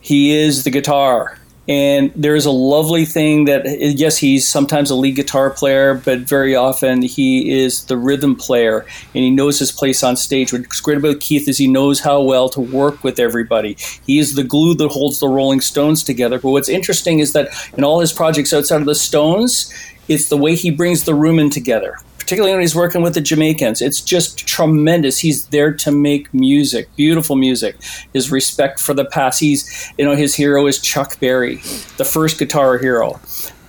[0.08, 1.38] He is the guitar.
[1.68, 6.56] And there's a lovely thing that, yes, he's sometimes a lead guitar player, but very
[6.56, 10.54] often he is the rhythm player and he knows his place on stage.
[10.54, 13.76] What's great about Keith is he knows how well to work with everybody.
[14.06, 16.40] He is the glue that holds the Rolling Stones together.
[16.40, 19.74] But what's interesting is that in all his projects outside of the Stones,
[20.08, 23.22] it's the way he brings the room in together particularly when he's working with the
[23.22, 23.82] Jamaicans.
[23.82, 25.18] It's just tremendous.
[25.18, 27.78] He's there to make music, beautiful music.
[28.12, 29.40] His respect for the past.
[29.40, 31.56] He's, you know, his hero is Chuck Berry,
[31.96, 33.18] the first guitar hero.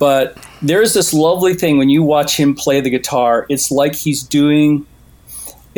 [0.01, 4.25] But there's this lovely thing when you watch him play the guitar, it's like he's
[4.25, 4.85] doing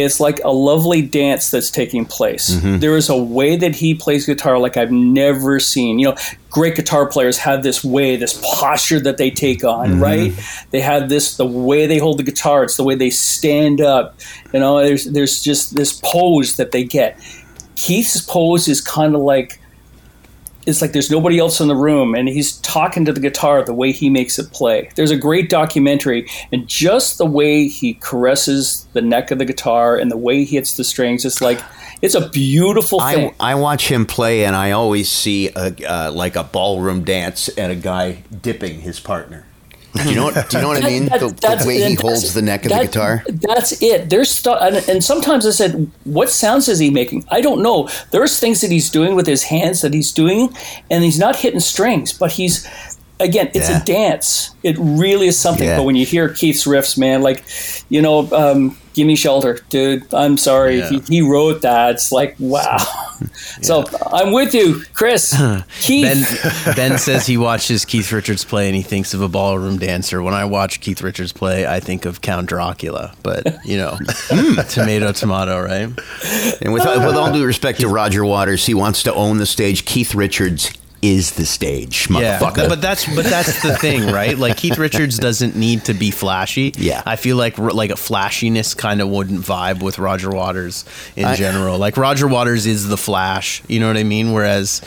[0.03, 2.51] it's like a lovely dance that's taking place.
[2.51, 2.79] Mm-hmm.
[2.79, 5.99] There is a way that he plays guitar like I've never seen.
[5.99, 6.17] You know,
[6.51, 10.03] great guitar players have this way, this posture that they take on, mm-hmm.
[10.03, 10.67] right?
[10.71, 14.19] They have this the way they hold the guitar, it's the way they stand up.
[14.53, 17.21] You know, there's there's just this pose that they get.
[17.77, 19.60] Keith's pose is kind of like
[20.67, 23.75] it's like there's nobody else in the room and he's talking to the guitar the
[23.75, 24.91] way he makes it play.
[24.95, 29.97] There's a great documentary and just the way he caresses the neck of the guitar
[29.97, 31.61] and the way he hits the strings, it's like
[32.03, 33.35] it's a beautiful I, thing.
[33.39, 37.71] I watch him play, and I always see a, uh, like a ballroom dance and
[37.71, 39.47] a guy dipping his partner.
[39.95, 40.49] Do you know what?
[40.51, 41.07] Do you know what I mean?
[41.07, 43.25] That- The, the way he holds the neck of the guitar.
[43.29, 44.09] That's it.
[44.11, 47.89] There's stuff, and, and sometimes I said, "What sounds is he making?" I don't know.
[48.11, 50.55] There's things that he's doing with his hands that he's doing,
[50.91, 52.67] and he's not hitting strings, but he's
[53.21, 53.81] again, it's Yeah.
[53.83, 54.51] a dance.
[54.63, 55.67] It really is something.
[55.67, 55.79] Yeah.
[55.79, 57.45] But when you hear Keith's riffs, man, like,
[57.89, 60.13] you know, um, "Give Me Shelter," dude.
[60.13, 60.91] I'm sorry, Yeah.
[60.91, 61.91] he, he wrote that.
[61.93, 62.77] It's like, wow.
[63.63, 65.37] So I'm with you, Chris.
[65.83, 66.05] Keith.
[66.67, 70.23] Ben Ben says he watches Keith Richards play and he thinks of a ballroom dancer.
[70.23, 73.13] When I watch Keith Richards play, I think of Count Dracula.
[73.23, 73.99] But you know,
[74.71, 75.91] tomato, tomato, right?
[76.63, 79.85] And with, with all due respect to Roger Waters, he wants to own the stage.
[79.85, 80.71] Keith Richards
[81.03, 82.69] is the stage, Yeah, motherfucker.
[82.69, 84.37] but that's but that's the thing, right?
[84.37, 86.73] Like Keith Richards doesn't need to be flashy.
[86.77, 87.03] Yeah.
[87.07, 90.85] I feel like like a flashiness kind of wouldn't vibe with Roger Waters
[91.17, 91.79] in I- general.
[91.79, 94.33] Like Roger Waters is the Flash, you know what I mean?
[94.33, 94.83] Whereas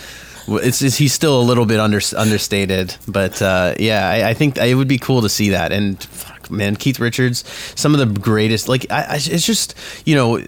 [0.47, 4.57] it's, it's he's still a little bit under, understated, but uh, yeah, I, I think
[4.57, 5.71] it would be cool to see that.
[5.71, 7.43] And fuck, man, Keith Richards,
[7.75, 8.67] some of the greatest.
[8.67, 9.73] Like I, I it's just
[10.05, 10.45] you know.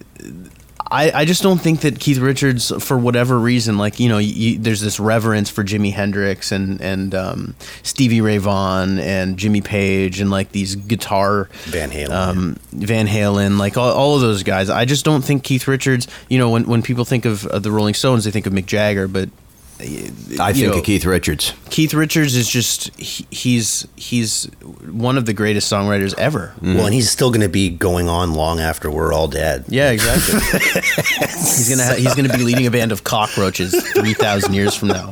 [0.92, 4.60] I, I just don't think that Keith Richards, for whatever reason, like you know, you,
[4.60, 10.20] there's this reverence for Jimi Hendrix and and um, Stevie Ray Vaughan and Jimmy Page
[10.20, 12.10] and like these guitar Van Halen.
[12.12, 14.70] um, Van Halen, like all, all of those guys.
[14.70, 16.08] I just don't think Keith Richards.
[16.30, 18.68] You know, when when people think of, of the Rolling Stones, they think of Mick
[18.68, 19.30] Jagger, but
[19.78, 21.54] I think know, of Keith Richards.
[21.70, 24.46] Keith Richards is just he, he's he's
[24.90, 26.54] one of the greatest songwriters ever.
[26.62, 29.66] Well, and he's still going to be going on long after we're all dead.
[29.68, 30.40] Yeah, exactly.
[31.20, 34.90] he's gonna ha- he's gonna be leading a band of cockroaches three thousand years from
[34.90, 35.12] now.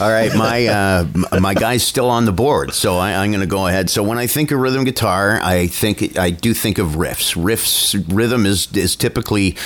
[0.00, 1.06] All right, my uh,
[1.40, 3.90] my guy's still on the board, so I, I'm going to go ahead.
[3.90, 7.36] So when I think of rhythm guitar, I think I do think of riffs.
[7.36, 9.56] Riffs, rhythm is is typically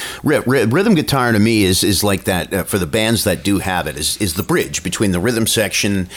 [0.47, 3.87] rhythm guitar to me is is like that uh, for the bands that do have
[3.87, 6.09] it is is the bridge between the rhythm section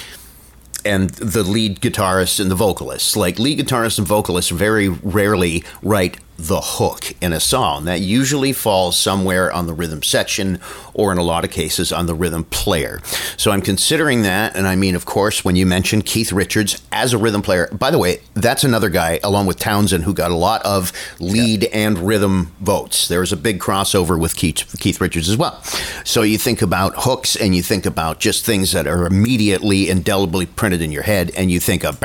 [0.85, 3.17] and the lead guitarist and the vocalist.
[3.17, 7.85] Like lead guitarists and vocalists very rarely write the hook in a song.
[7.85, 10.59] That usually falls somewhere on the rhythm section
[10.93, 12.99] or in a lot of cases on the rhythm player.
[13.37, 17.13] So I'm considering that and I mean of course when you mentioned Keith Richards as
[17.13, 17.67] a rhythm player.
[17.67, 21.65] By the way, that's another guy along with Townshend who got a lot of lead
[21.65, 23.07] and rhythm votes.
[23.07, 25.61] There was a big crossover with Keith, Keith Richards as well.
[26.03, 30.45] So you think about hooks and you think about just things that are immediately indelibly
[30.45, 31.99] printed in your head and you think of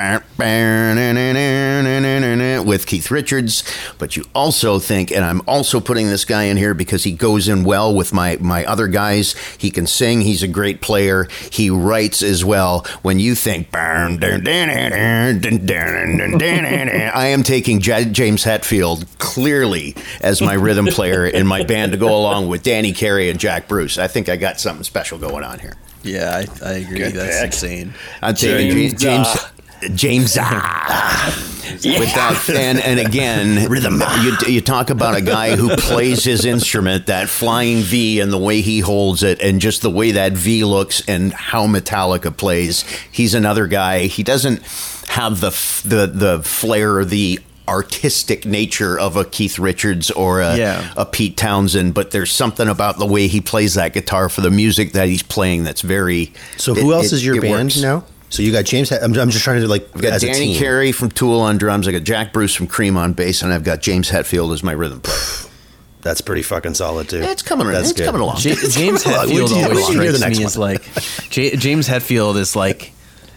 [2.66, 3.64] with Keith Richards,
[3.98, 7.48] but you also think, and I'm also putting this guy in here because he goes
[7.48, 9.35] in well with my, my other guys.
[9.59, 12.87] He can sing, he's a great player, he writes as well.
[13.02, 13.68] When you think,
[17.14, 21.98] I am taking J- James Hetfield clearly as my rhythm player in my band to
[21.98, 23.98] go along with Danny Carey and Jack Bruce.
[23.98, 25.76] I think I got something special going on here.
[26.02, 26.30] Yeah,
[26.62, 27.09] I, I agree.
[27.11, 27.94] That's insane.
[28.22, 28.94] I'm taking James.
[29.02, 29.28] James,
[29.94, 34.02] James, James with that, and and again, rhythm.
[34.22, 38.38] You, you talk about a guy who plays his instrument, that flying V, and the
[38.38, 42.82] way he holds it, and just the way that V looks, and how Metallica plays.
[43.10, 44.06] He's another guy.
[44.06, 44.62] He doesn't
[45.08, 45.50] have the
[45.84, 47.38] the the flair the
[47.68, 50.92] artistic nature of a Keith Richards or a, Yeah.
[50.96, 54.50] a Pete Townshend, but there's something about the way he plays that guitar for the
[54.50, 56.32] music that he's playing that's very.
[56.56, 57.80] So who it- else it- is your band works.
[57.80, 58.04] now?
[58.30, 58.90] So you got James.
[58.92, 60.58] I'm, I'm just trying to like I've got as a Danny team.
[60.58, 61.86] Carey from Tool on drums.
[61.88, 64.72] I got Jack Bruce from Cream on bass, and I've got James Hetfield as my
[64.72, 65.18] rhythm player.
[66.02, 67.20] That's pretty fucking solid too.
[67.20, 67.66] It's coming.
[67.66, 68.06] That's it's good.
[68.06, 68.36] coming along.
[68.38, 69.28] Ja- It's James coming along.
[69.28, 70.82] Hetfield Wait always wait till you hear the strikes me as like
[71.30, 72.92] J- James Hetfield is like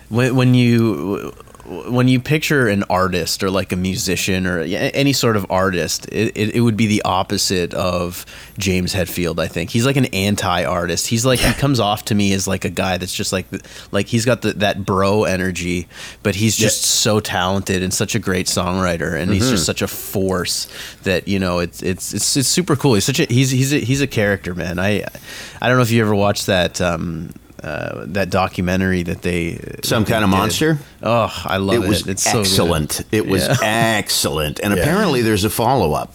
[0.10, 1.34] when, when you
[1.66, 6.36] when you picture an artist or like a musician or any sort of artist, it,
[6.36, 8.26] it, it would be the opposite of
[8.58, 9.40] James Hetfield.
[9.40, 11.08] I think he's like an anti-artist.
[11.08, 13.46] He's like he comes off to me as like a guy that's just like
[13.92, 15.88] like he's got the, that bro energy,
[16.22, 19.52] but he's just so talented and such a great songwriter, and he's Mm-hmm.
[19.52, 20.68] just such a force
[21.04, 22.96] that you know it's it's it's, it's super cool.
[22.96, 24.80] He's such a he's he's a, he's a character, man.
[24.80, 25.04] I
[25.62, 26.80] I don't know if you ever watched that.
[26.82, 27.32] Um,
[27.64, 30.40] uh, that documentary that they uh, Some that kind of they did.
[30.42, 30.78] monster.
[31.02, 31.88] Oh, I love It it.
[31.88, 32.42] was It's so good.
[32.42, 33.02] excellent.
[33.12, 33.56] It was Yeah.
[33.64, 36.14] excellent, and apparently there's a follow up.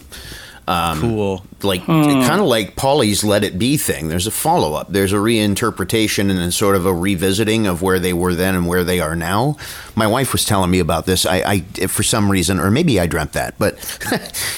[0.67, 1.43] Um, cool.
[1.63, 2.03] like hmm.
[2.27, 4.07] kind of like Paulie's "Let It Be" thing.
[4.07, 4.91] There's a follow up.
[4.91, 8.67] There's a reinterpretation and then sort of a revisiting of where they were then and
[8.67, 9.57] where they are now.
[9.95, 11.25] My wife was telling me about this.
[11.25, 11.37] I,
[11.81, 13.73] I for some reason, or maybe I dreamt that, but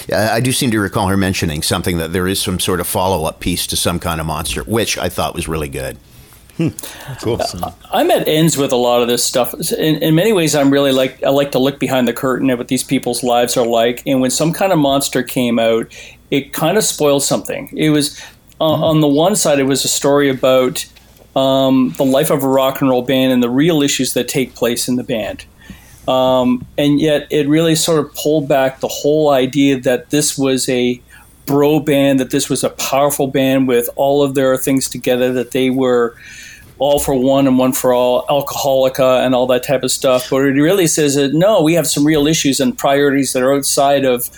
[0.14, 3.24] I do seem to recall her mentioning something that there is some sort of follow
[3.24, 5.96] up piece to some kind of monster, which I thought was really good.
[7.20, 7.40] Cool.
[7.92, 9.54] I'm at ends with a lot of this stuff.
[9.72, 12.58] In, in many ways, I'm really like I like to look behind the curtain at
[12.58, 14.02] what these people's lives are like.
[14.06, 15.86] And when some kind of monster came out,
[16.30, 17.72] it kind of spoiled something.
[17.76, 18.20] It was
[18.60, 20.86] uh, on the one side, it was a story about
[21.34, 24.54] um, the life of a rock and roll band and the real issues that take
[24.54, 25.44] place in the band.
[26.06, 30.68] Um, and yet, it really sort of pulled back the whole idea that this was
[30.68, 31.00] a
[31.46, 35.50] bro band, that this was a powerful band with all of their things together, that
[35.52, 36.16] they were
[36.82, 40.28] all for one and one for all, alcoholica and all that type of stuff.
[40.30, 43.54] But it really says that no, we have some real issues and priorities that are
[43.54, 44.30] outside of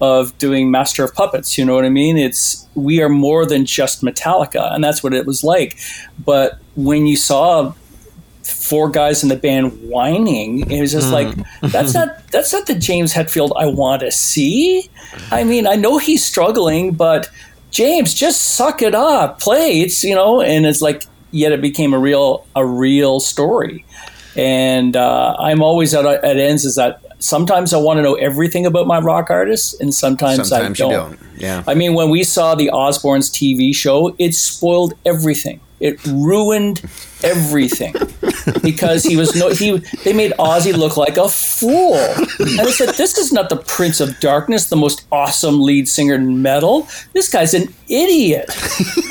[0.00, 1.56] of doing Master of Puppets.
[1.56, 2.18] You know what I mean?
[2.18, 5.78] It's we are more than just Metallica, and that's what it was like.
[6.24, 7.72] But when you saw
[8.42, 10.68] four guys in the band whining.
[10.70, 11.68] It was just like hmm.
[11.68, 14.90] that's not that's not the James Hetfield I want to see.
[15.30, 17.30] I mean, I know he's struggling, but
[17.70, 19.80] James, just suck it up, play.
[19.80, 23.84] It's you know, and it's like yet it became a real a real story.
[24.36, 28.66] And uh, I'm always at, at ends is that sometimes I want to know everything
[28.66, 30.92] about my rock artists, and sometimes, Sometimes I don't.
[30.92, 31.20] don't.
[31.36, 31.64] Yeah.
[31.66, 35.60] I mean, when we saw the Osbournes TV show, it spoiled everything.
[35.82, 36.80] It ruined
[37.24, 37.92] everything
[38.62, 39.78] because he was no he.
[40.04, 44.00] They made Ozzy look like a fool, and I said, "This is not the Prince
[44.00, 46.86] of Darkness, the most awesome lead singer in metal.
[47.14, 48.48] This guy's an idiot,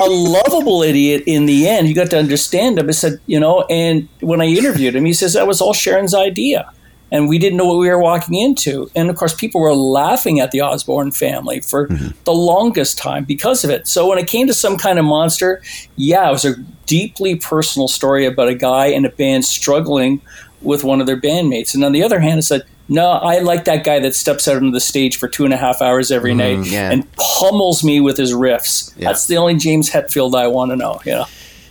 [0.00, 1.24] a lovable idiot.
[1.26, 4.46] In the end, you got to understand him." I said, "You know," and when I
[4.46, 6.72] interviewed him, he says that was all Sharon's idea
[7.12, 8.90] and we didn't know what we were walking into.
[8.96, 12.08] And of course, people were laughing at the Osbourne family for mm-hmm.
[12.24, 13.86] the longest time because of it.
[13.86, 15.62] So when it came to some kind of monster,
[15.96, 20.22] yeah, it was a deeply personal story about a guy and a band struggling
[20.62, 21.74] with one of their bandmates.
[21.74, 24.56] And on the other hand, I said, no, I like that guy that steps out
[24.56, 26.90] onto the stage for two and a half hours every mm, night yeah.
[26.90, 28.92] and pummels me with his riffs.
[28.96, 29.08] Yeah.
[29.08, 31.00] That's the only James Hetfield I want to know.
[31.04, 31.26] You know.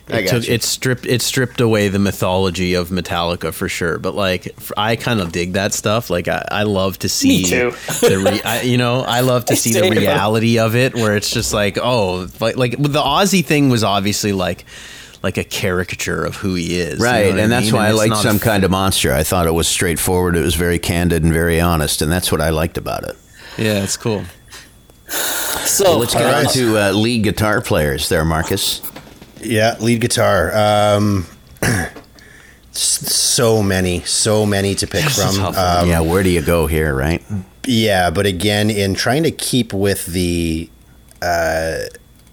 [0.08, 0.54] I it, got took, you.
[0.54, 3.98] it stripped it stripped away the mythology of Metallica for sure.
[3.98, 6.10] But like, f- I kind of dig that stuff.
[6.10, 7.70] Like, I, I love to see too.
[8.00, 9.92] the re, I, you know I love to see the Same.
[9.92, 14.32] reality of it, where it's just like, oh, like like the Ozzy thing was obviously
[14.32, 14.64] like
[15.22, 17.74] like a caricature of who he is, you know Right, I and that's mean?
[17.74, 19.12] why I it's liked some f- kind of monster.
[19.12, 20.34] I thought it was straightforward.
[20.36, 23.16] It was very candid and very honest, and that's what I liked about it.
[23.56, 24.24] Yeah, it's cool.
[25.08, 28.80] So Let's get on to uh, lead guitar players there, Marcus.
[29.42, 30.52] Yeah, lead guitar.
[30.54, 31.26] Um,
[32.72, 35.44] so many, so many to pick It's a from.
[35.46, 37.22] Um, yeah, where do you go here, right?
[37.66, 40.68] Yeah, but again, in trying to keep with the
[41.20, 41.78] uh,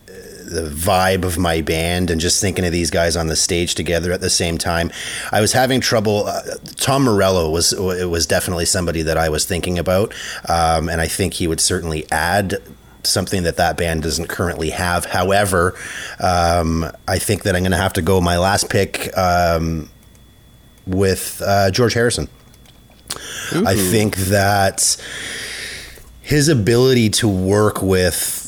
[0.08, 4.12] the vibe of my band and just thinking of these guys on the stage together
[4.12, 4.92] at the same time,
[5.32, 6.26] I was having trouble.
[6.26, 6.42] Uh,
[6.76, 10.14] Tom Morello was it was definitely somebody that I was thinking about,
[10.48, 12.58] um, and I think he would certainly add
[13.04, 15.06] something that that band doesn't currently have.
[15.06, 15.76] However,
[16.20, 19.90] um, I think that I'm going to have to go my last pick um,
[20.86, 22.28] with uh, George Harrison.
[23.66, 24.98] I think that
[26.22, 28.39] his ability to work with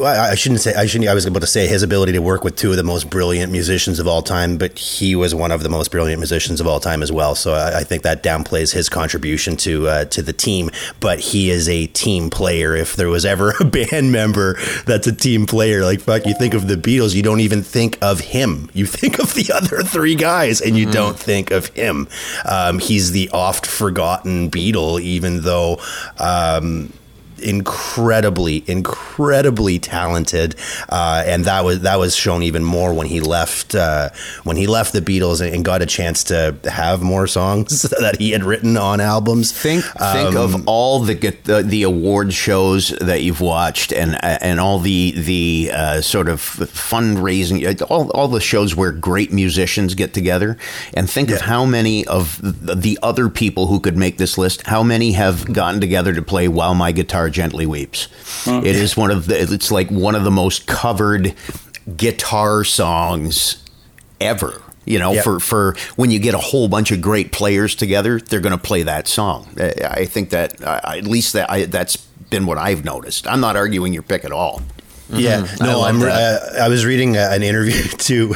[0.00, 2.56] I shouldn't say I shouldn't I was about to say his ability to work with
[2.56, 5.68] two of the most brilliant musicians of all time, but he was one of the
[5.68, 7.34] most brilliant musicians of all time as well.
[7.34, 10.70] So I, I think that downplays his contribution to uh, to the team.
[11.00, 12.74] But he is a team player.
[12.74, 16.54] If there was ever a band member that's a team player, like fuck, you think
[16.54, 18.70] of the Beatles, you don't even think of him.
[18.72, 22.08] You think of the other three guys, and you don't think of him.
[22.48, 25.80] Um, he's the oft forgotten Beatle, even though.
[26.18, 26.92] Um,
[27.42, 30.54] incredibly, incredibly talented,
[30.88, 34.10] uh, and that was that was shown even more when he left uh,
[34.44, 38.16] when he left the Beatles and, and got a chance to have more songs that
[38.18, 39.52] he had written on albums.
[39.52, 44.60] Think think Um, of all the the, the award shows that you've watched and and
[44.60, 50.14] all the the uh, sort of fundraising all, all the shows where great musicians get
[50.14, 50.56] together
[50.94, 54.66] and think of how many of the, the other people who could make this list
[54.66, 58.08] how many have gotten together to play while my guitar gently weeps
[58.46, 61.34] it is one of the it's like one of the most covered
[61.96, 63.62] guitar songs
[64.20, 64.62] ever.
[64.84, 65.24] You know, Yep.
[65.24, 68.58] for, for when you get a whole bunch of great players together, they're going to
[68.62, 69.48] play that song.
[69.56, 71.96] I I think that uh, at least that I, that's
[72.30, 73.26] been what I've noticed.
[73.28, 74.60] I'm not arguing your pick at all.
[75.10, 76.00] Yeah, I no, I'm.
[76.00, 76.42] that.
[76.54, 78.34] Uh, I was reading uh, an interview too,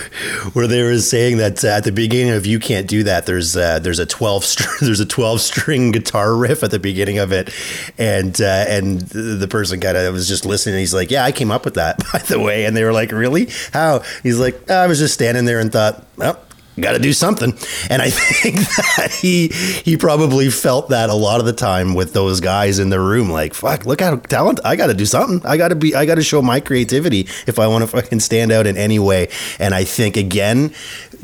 [0.52, 3.56] where they were saying that uh, at the beginning of "You Can't Do That," there's
[3.56, 7.32] uh, there's a twelve str- there's a twelve string guitar riff at the beginning of
[7.32, 7.52] it,
[7.96, 10.78] and uh, and the person kind of was just listening.
[10.78, 13.10] He's like, "Yeah, I came up with that, by the way," and they were like,
[13.10, 13.48] "Really?
[13.72, 16.42] How?" He's like, "I was just standing there and thought, well."
[16.78, 17.54] Got to do something,
[17.88, 18.56] and I think
[18.96, 22.90] that he he probably felt that a lot of the time with those guys in
[22.90, 23.30] the room.
[23.30, 24.60] Like, fuck, look how talent!
[24.62, 25.40] I got to do something.
[25.46, 25.94] I got to be.
[25.94, 28.98] I got to show my creativity if I want to fucking stand out in any
[28.98, 29.28] way.
[29.58, 30.74] And I think again,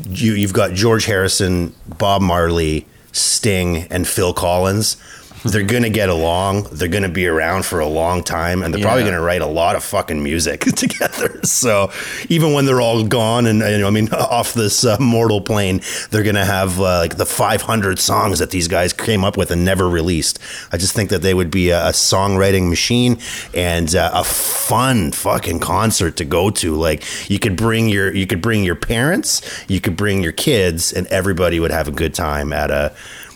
[0.09, 4.97] you you've got George Harrison, Bob Marley, Sting, and Phil Collins.
[5.43, 6.63] They're gonna get along.
[6.71, 9.75] They're gonna be around for a long time, and they're probably gonna write a lot
[9.75, 11.41] of fucking music together.
[11.43, 11.91] So
[12.29, 15.81] even when they're all gone, and you know, I mean, off this uh, mortal plane,
[16.11, 19.65] they're gonna have uh, like the 500 songs that these guys came up with and
[19.65, 20.39] never released.
[20.71, 23.19] I just think that they would be a, a songwriting machine
[23.53, 26.75] and uh, a fun fucking concert to go to.
[26.75, 30.93] Like you could bring your you could bring your parents, you could bring your kids,
[30.93, 32.93] and everybody would have a good time at a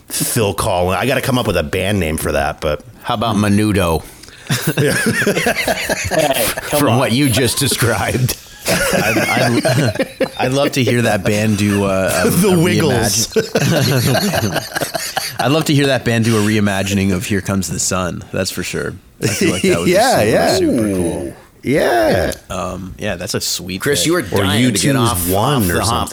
[0.08, 0.98] Phil Collins.
[1.00, 4.02] I got to come up with a band name for that, but How about Menudo?
[4.74, 6.44] Hey,
[6.78, 6.98] From on.
[6.98, 8.36] what you just described.
[8.70, 13.34] I'd, I'd, I'd love to hear that band do a, a the a Wiggles.
[15.40, 18.50] I'd love to hear that band do a reimagining of "Here Comes the Sun." That's
[18.50, 18.94] for sure.
[19.22, 20.56] I feel like that would Yeah, be super, yeah.
[20.56, 21.34] super cool.
[21.62, 22.32] yeah.
[22.50, 23.80] Um, yeah, that's a sweet.
[23.80, 24.06] Chris, pick.
[24.06, 26.12] you were Or dying to get off One off or the hop.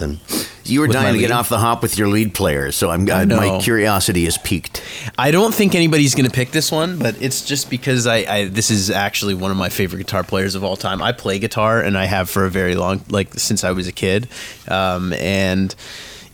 [0.65, 3.25] You were dying to get off the hop with your lead player, so I'm I
[3.25, 4.81] my curiosity is piqued.
[5.17, 8.45] I don't think anybody's going to pick this one, but it's just because I, I
[8.45, 11.01] this is actually one of my favorite guitar players of all time.
[11.01, 13.91] I play guitar and I have for a very long like since I was a
[13.91, 14.27] kid,
[14.67, 15.73] um, and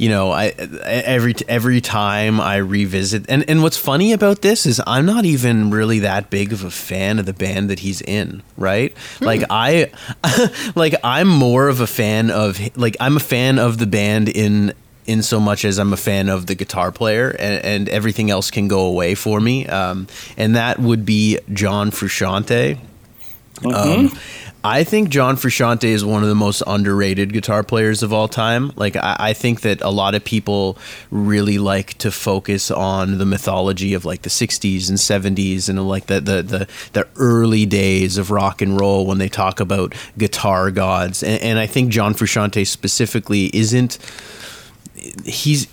[0.02, 4.82] you know I every every time I revisit and and what's funny about this is
[4.88, 8.41] I'm not even really that big of a fan of the band that he's in,
[8.58, 8.97] right?
[9.20, 9.91] Like I
[10.76, 14.74] like I'm more of a fan of like I'm a fan of the band in
[15.06, 18.49] in so much as I'm a fan of the guitar player and, and everything else
[18.49, 19.68] can go away for me.
[19.68, 22.80] Um, and that would be John Frusciante.
[23.64, 24.12] Um,
[24.64, 28.72] I think John Frusciante is one of the most underrated guitar players of all time.
[28.76, 30.78] Like, I, I think that a lot of people
[31.09, 36.05] really like to focus on the mythology of like the 60s and 70s and like
[36.05, 40.70] the, the, the, the early days of rock and roll when they talk about guitar
[40.70, 41.24] gods.
[41.24, 43.97] And, and I think John Frusciante specifically isn't
[45.26, 45.68] he's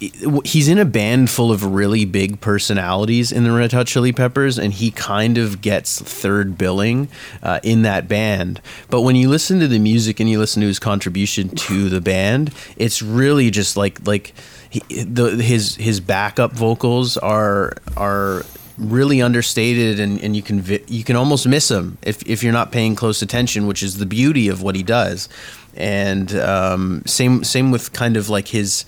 [0.45, 4.59] he's in a band full of really big personalities in the Red Hot Chili Peppers,
[4.59, 7.09] and he kind of gets third billing
[7.43, 8.61] uh, in that band.
[8.89, 12.01] But when you listen to the music and you listen to his contribution to the
[12.01, 14.33] band, it's really just like like
[14.71, 18.45] he, the his his backup vocals are are
[18.79, 22.53] really understated and, and you can vi- you can almost miss him if, if you're
[22.53, 25.29] not paying close attention which is the beauty of what he does
[25.75, 28.85] and um, same same with kind of like his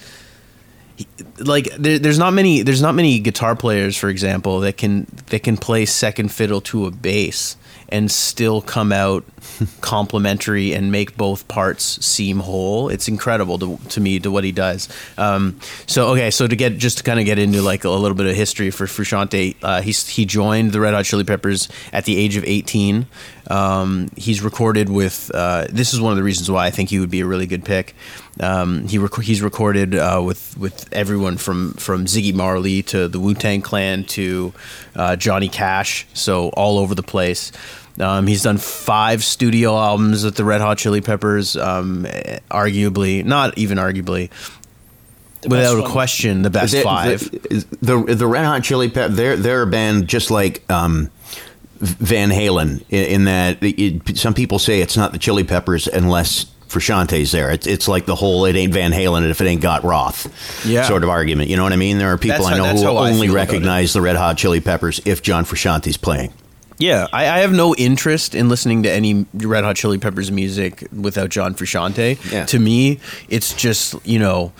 [1.38, 5.42] like there, there's not many there's not many guitar players for example that can that
[5.42, 7.56] can play second fiddle to a bass
[7.90, 9.24] and still come out
[9.80, 12.88] complementary and make both parts seem whole.
[12.88, 14.88] It's incredible to, to me to what he does.
[15.18, 18.16] Um, so okay so to get just to kind of get into like a little
[18.16, 22.04] bit of history for Frusciante uh, he's he joined the Red Hot Chili Peppers at
[22.04, 23.06] the age of 18
[23.50, 27.00] um, he's recorded with uh, this is one of the reasons why I think he
[27.00, 27.94] would be a really good pick
[28.40, 33.20] um, he rec- he's recorded uh, with with everyone from from Ziggy Marley to the
[33.20, 34.52] Wu Tang Clan to
[34.96, 37.52] uh, Johnny Cash, so all over the place.
[37.98, 41.56] Um, he's done five studio albums with the Red Hot Chili Peppers.
[41.56, 42.04] Um,
[42.50, 44.30] arguably, not even arguably,
[45.46, 47.30] without a question, the best The- five.
[47.30, 51.10] The, the the Red Hot Chili Peppers, they're they're a band just like um,
[51.80, 56.46] Van Halen in, in that it, some people say it's not the Chili Peppers unless
[56.70, 57.50] Frusciante's there.
[57.50, 60.84] It's it's like the whole it ain't Van Halen if it ain't got Roth Yeah.
[60.84, 61.50] sort of argument.
[61.50, 61.98] You know what I mean?
[61.98, 63.32] There are people That's I know who only feel about it.
[63.32, 66.32] recognize the Red Hot Chili Peppers if John Frusciante's playing.
[66.78, 70.86] Yeah, I, I have no interest in listening to any Red Hot Chili Peppers music
[70.98, 72.32] without John Frusciante.
[72.32, 72.46] Yeah.
[72.46, 74.52] To me, it's just you know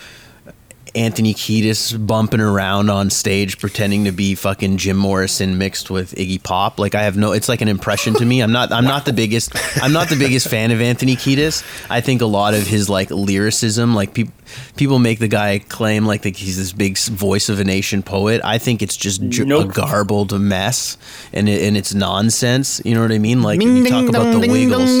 [0.95, 6.41] Anthony Kiedis bumping around on stage pretending to be fucking Jim Morrison mixed with Iggy
[6.43, 6.79] Pop.
[6.79, 8.41] Like I have no, it's like an impression to me.
[8.41, 11.63] I'm not, I'm not the biggest, I'm not the biggest fan of Anthony Kiedis.
[11.89, 14.33] I think a lot of his like lyricism, like people.
[14.75, 18.41] People make the guy claim like that he's this big voice of a nation poet.
[18.43, 19.73] I think it's just j- a Nope.
[19.73, 20.97] garbled mess
[21.31, 22.81] and it, and it's nonsense.
[22.83, 23.41] You know what I mean?
[23.43, 24.91] Like you talk about the Wiggles.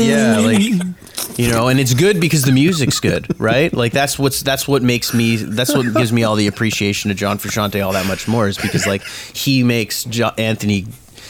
[0.00, 0.97] yeah, like
[1.38, 3.72] you know, and it's good because the music's good, right?
[3.72, 7.16] Like that's what's that's what makes me that's what gives me all the appreciation of
[7.16, 10.86] John Frusciante all that much more is because like he makes jo- Anthony.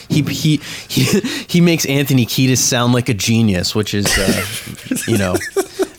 [0.09, 0.57] He, he
[0.87, 1.03] he
[1.47, 4.45] he makes Anthony Kiedis sound like a genius, which is, uh,
[5.07, 5.35] you know,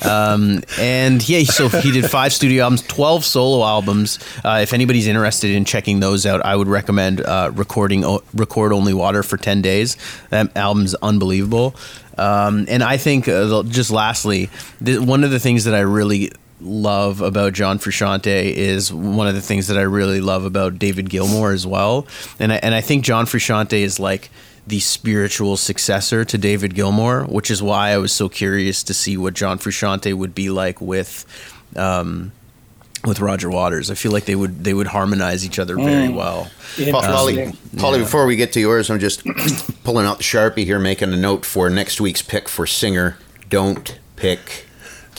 [0.03, 4.19] um, and yeah, so he did five studio albums, twelve solo albums.
[4.45, 8.73] Uh, if anybody's interested in checking those out, I would recommend uh, recording o- record
[8.73, 9.97] only water for ten days.
[10.31, 11.75] That album's unbelievable.
[12.19, 14.51] Um, and I think uh, just lastly,
[14.85, 19.35] th- one of the things that I really love about John Frusciante is one of
[19.35, 22.07] the things that I really love about David Gilmour as well.
[22.39, 24.31] And I, and I think John Frusciante is like
[24.67, 29.17] the spiritual successor to David Gilmour, which is why I was so curious to see
[29.17, 31.25] what John Frusciante would be like with
[31.77, 32.33] um,
[33.05, 33.91] with Roger Waters.
[33.91, 36.15] I feel like they would they would harmonize each other very Mm.
[36.15, 36.51] well.
[36.91, 37.79] Pa- Polly, Interesting.
[37.81, 38.05] Polly, Yeah.
[38.05, 39.23] before we get to yours, I'm just
[39.85, 43.17] pulling out the Sharpie here, making a note for next week's pick for singer.
[43.49, 44.67] Don't pick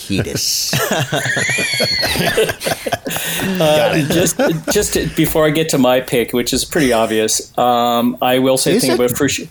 [0.01, 0.71] Kiedis.
[3.43, 4.37] Uh, just
[4.71, 8.57] just to- before I get to my pick, which is pretty obvious, um, I will
[8.57, 8.95] say a thing it?
[8.95, 9.47] about Frusci-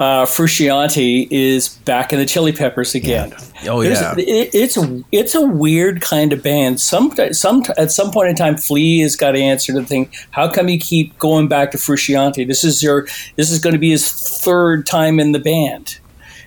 [0.00, 3.32] uh, Frusciante is back in the Chili Peppers again.
[3.66, 4.14] Oh, There's- yeah.
[4.18, 6.80] it, it's a it's a weird kind of band.
[6.80, 10.10] Some some at some point in time, Flea has got to answer to the thing.
[10.30, 12.46] How come you keep going back to Frusciante?
[12.46, 15.98] This is your this is going to be his third time in the band.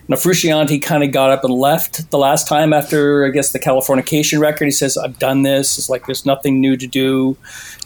[0.09, 3.59] Now, Frusciante kind of got up and left the last time after, I guess, the
[3.59, 4.65] Californication record.
[4.65, 5.77] He says, I've done this.
[5.77, 7.35] It's like there's nothing new to do.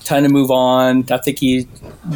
[0.04, 1.06] Time to move on.
[1.12, 1.68] I think he,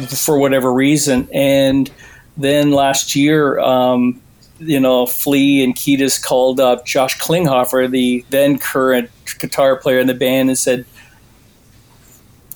[0.08, 1.28] for whatever reason.
[1.32, 1.90] And
[2.36, 4.20] then last year, um,
[4.58, 10.06] you know, Flea and Kiedis called up Josh Klinghoffer, the then current guitar player in
[10.06, 10.84] the band, and said,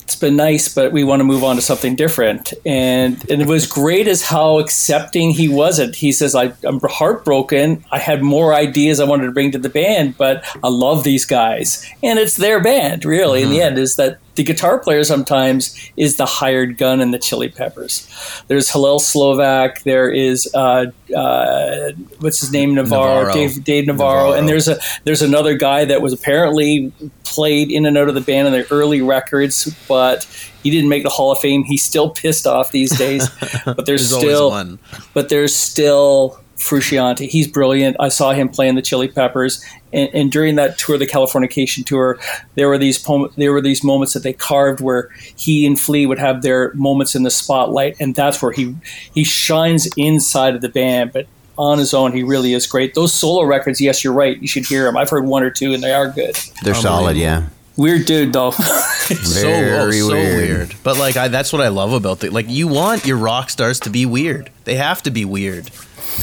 [0.01, 2.53] it's been nice, but we want to move on to something different.
[2.65, 5.95] And and it was great as how accepting he wasn't.
[5.95, 7.83] He says, I, I'm heartbroken.
[7.91, 11.25] I had more ideas I wanted to bring to the band, but I love these
[11.25, 11.85] guys.
[12.03, 13.67] And it's their band, really, in the mm-hmm.
[13.67, 18.09] end, is that the guitar player sometimes is the hired gun in the Chili Peppers.
[18.47, 19.83] There's Hillel Slovak.
[19.83, 20.85] There is uh,
[21.15, 23.33] uh, what's his name Navarro, Navarro.
[23.33, 24.39] Dave Dave Navarro, Navarro.
[24.39, 26.91] and there's a there's another guy that was apparently
[27.23, 30.25] played in and out of the band in their early records, but
[30.63, 31.63] he didn't make the Hall of Fame.
[31.63, 33.29] He's still pissed off these days,
[33.65, 34.79] but there's, There's still one.
[35.13, 37.27] but there's still Frusciante.
[37.27, 37.97] He's brilliant.
[37.99, 42.19] I saw him playing the Chili Peppers, and, and during that tour, the Californication tour,
[42.53, 46.05] there were these pom- there were these moments that they carved where he and Flea
[46.05, 48.75] would have their moments in the spotlight, and that's where he
[49.13, 51.11] he shines inside of the band.
[51.13, 51.25] But
[51.57, 52.93] on his own, he really is great.
[52.93, 54.39] Those solo records, yes, you're right.
[54.39, 54.95] You should hear them.
[54.97, 56.35] I've heard one or two, and they are good.
[56.63, 57.47] They're solid, yeah.
[57.75, 58.51] Weird dude, though.
[58.51, 60.49] so, Very so weird.
[60.49, 60.75] weird.
[60.83, 62.31] But like I, that's what I love about it.
[62.31, 64.51] Like you want your rock stars to be weird.
[64.65, 65.71] They have to be weird.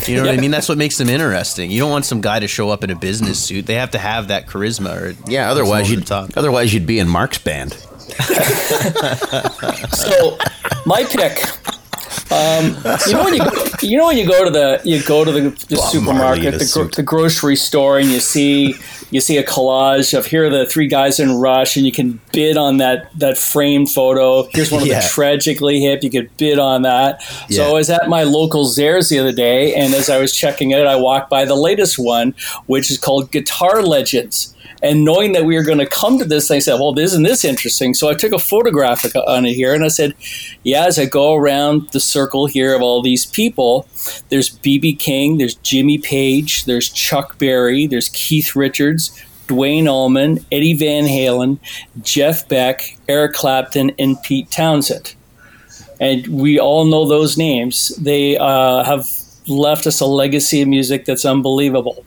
[0.07, 0.51] You know what I mean?
[0.51, 1.71] That's what makes them interesting.
[1.71, 3.67] You don't want some guy to show up in a business suit.
[3.67, 5.01] They have to have that charisma.
[5.01, 7.73] Or Yeah, otherwise you'd the otherwise you'd be in Mark's band.
[9.93, 10.39] so
[10.87, 11.45] my pick.
[12.31, 12.77] Um,
[13.07, 13.51] you know when you go,
[13.83, 16.71] you know when you go to the you go to the, the supermarket, in the,
[16.73, 18.75] gro- the grocery store, and you see
[19.11, 22.21] you see a collage of here are the three guys in Rush, and you can
[22.33, 24.47] bid on that that framed photo.
[24.53, 25.01] Here's one of Yeah.
[25.01, 26.03] the tragically hip.
[26.03, 27.23] You could bid on that.
[27.51, 30.73] So I was at my local Zehrs the other day, and as I was checking
[30.73, 32.35] it, I walked by the latest one,
[32.67, 34.55] which is called Guitar Legends.
[34.83, 37.45] And knowing that we were going to come to this, I said, "Well, isn't this
[37.45, 40.15] interesting?" So I took a photograph on it here, and I said,
[40.63, 43.87] "Yeah." As I go around the circle here of all these people,
[44.29, 49.11] there's BB King, there's Jimmy Page, there's Chuck Berry, there's Keith Richards,
[49.49, 51.59] Duane Allman, Eddie Van Halen,
[52.03, 55.15] Jeff Beck, Eric Clapton, and Pete Townshend.
[56.01, 57.89] And we all know those names.
[57.97, 59.09] They uh, have
[59.49, 62.05] left us a legacy of music that's unbelievable.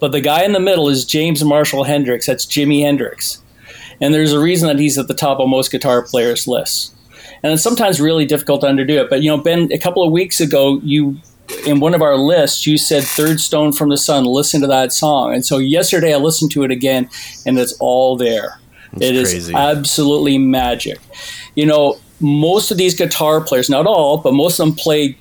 [0.00, 2.26] But the guy in the middle is James Marshall Hendrix.
[2.26, 3.42] That's Jimi Hendrix.
[4.00, 6.94] And there's a reason that he's at the top of most guitar players' lists.
[7.42, 9.10] And it's sometimes really difficult to underdo it.
[9.10, 11.16] But, you know, Ben, a couple of weeks ago, you,
[11.66, 14.92] in one of our lists, you said Third Stone from the Sun, listen to that
[14.92, 15.34] song.
[15.34, 17.08] And so yesterday I listened to it again,
[17.46, 18.60] and it's all there.
[19.00, 19.54] It is crazy.
[19.54, 20.98] absolutely magic.
[21.54, 25.16] You know, most of these guitar players, not all, but most of them play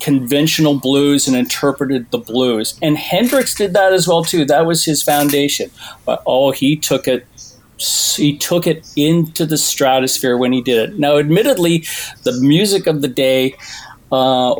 [0.00, 2.78] conventional blues and interpreted the blues.
[2.82, 4.44] And Hendrix did that as well too.
[4.44, 5.70] That was his foundation.
[6.04, 7.26] But oh, he took it
[8.16, 10.98] he took it into the stratosphere when he did it.
[10.98, 11.84] Now, admittedly,
[12.22, 13.56] the music of the day
[14.12, 14.54] uh,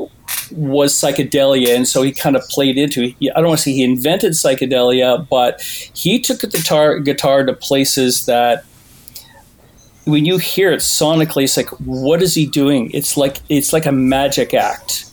[0.51, 3.15] was psychedelia, and so he kind of played into it.
[3.37, 5.61] I don't want to say he invented psychedelia, but
[5.95, 8.65] he took the guitar guitar to places that
[10.05, 12.91] when you hear it sonically, it's like, what is he doing?
[12.93, 15.11] It's like it's like a magic act.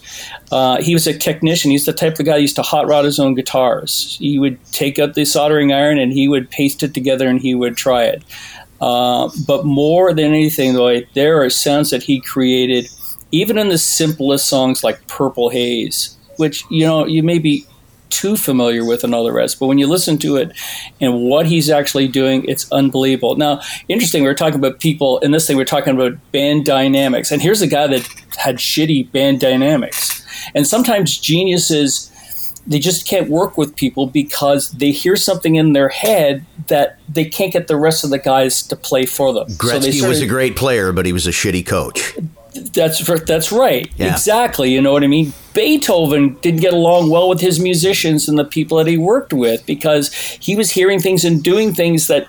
[0.52, 1.72] Uh, he was a technician.
[1.72, 4.18] He's the type of guy who used to hot rod his own guitars.
[4.20, 7.56] He would take out the soldering iron and he would paste it together and he
[7.56, 8.24] would try it.
[8.82, 12.88] Uh, but more than anything, though, there are sounds that he created,
[13.32, 17.66] even in the simplest songs like Purple Haze, which you know you may be
[18.12, 19.60] too familiar with and all the rest.
[19.60, 20.52] But when you listen to it
[21.00, 23.36] and what he's actually doing, it's unbelievable.
[23.36, 26.66] Now, interesting, we were talking about people in this thing, we are talking about band
[26.66, 27.32] dynamics.
[27.32, 28.08] And here's a guy that
[28.38, 30.26] had shitty band dynamics.
[30.54, 32.10] And sometimes geniuses,
[32.68, 37.26] they just can't work with people because they hear something in their head that they
[37.26, 39.50] can't get the rest of the guys to play for them.
[39.50, 42.14] So they Gretzky was a great player, but he was a shitty coach.
[42.54, 43.90] That's that's right.
[43.96, 44.12] Yeah.
[44.12, 44.72] Exactly.
[44.72, 45.34] You know what I mean?
[45.54, 49.66] Beethoven didn't get along well with his musicians and the people that he worked with
[49.66, 52.28] because he was hearing things and doing things that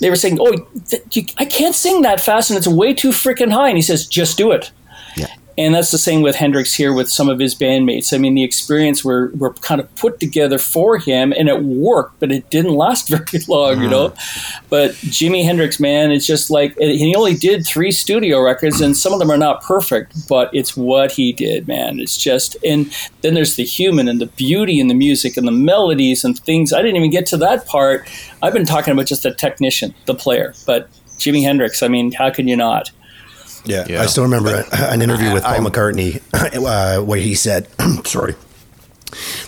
[0.00, 0.56] they were saying, "Oh,
[0.88, 3.82] th- you, I can't sing that fast, and it's way too freaking high." And he
[3.82, 4.70] says, "Just do it."
[5.16, 5.26] Yeah.
[5.58, 8.14] And that's the same with Hendrix here with some of his bandmates.
[8.14, 12.20] I mean, the experience were, were kind of put together for him and it worked,
[12.20, 14.10] but it didn't last very long, you know?
[14.10, 14.66] Mm-hmm.
[14.68, 19.12] But Jimi Hendrix, man, it's just like, he only did three studio records and some
[19.12, 21.98] of them are not perfect, but it's what he did, man.
[21.98, 25.52] It's just, and then there's the human and the beauty and the music and the
[25.52, 26.72] melodies and things.
[26.72, 28.08] I didn't even get to that part.
[28.42, 30.88] I've been talking about just the technician, the player, but
[31.18, 32.92] Jimi Hendrix, I mean, how can you not?
[33.64, 34.02] Yeah, Yeah.
[34.02, 37.68] I still remember a- an interview with Paul McCartney uh, where he said,
[38.06, 38.34] "Sorry,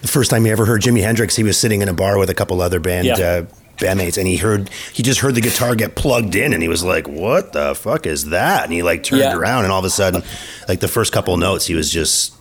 [0.02, 2.30] the first time he ever heard Jimi Hendrix, he was sitting in a bar with
[2.30, 3.14] a couple other band Yeah.
[3.18, 3.44] uh,
[3.78, 6.82] bandmates, and he heard he just heard the guitar get plugged in, and he was
[6.84, 9.36] like, "What the fuck is that?" And he like turned Yeah.
[9.36, 10.22] around, and all of a sudden,
[10.68, 12.34] like the first couple notes, he was just.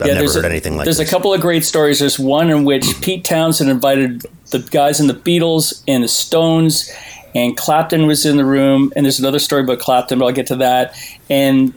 [0.00, 0.84] I've never heard a, anything like that.
[0.86, 1.08] There's this.
[1.08, 2.00] a couple of great stories.
[2.00, 6.90] There's one in which Pete Townshend invited the guys in the Beatles and the Stones,
[7.34, 8.92] and Clapton was in the room.
[8.94, 10.96] And there's another story about Clapton, but I'll get to that.
[11.28, 11.74] And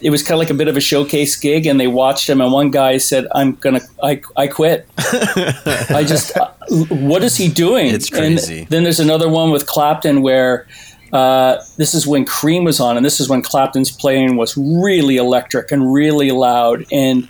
[0.00, 2.40] it was kind of like a bit of a showcase gig, and they watched him.
[2.40, 4.86] And one guy said, "I'm gonna, I, I quit.
[4.98, 6.52] I just, uh,
[6.88, 8.60] what is he doing?" It's crazy.
[8.60, 10.66] And then there's another one with Clapton where.
[11.12, 15.16] Uh, this is when Cream was on, and this is when Clapton's playing was really
[15.16, 16.86] electric and really loud.
[16.92, 17.28] And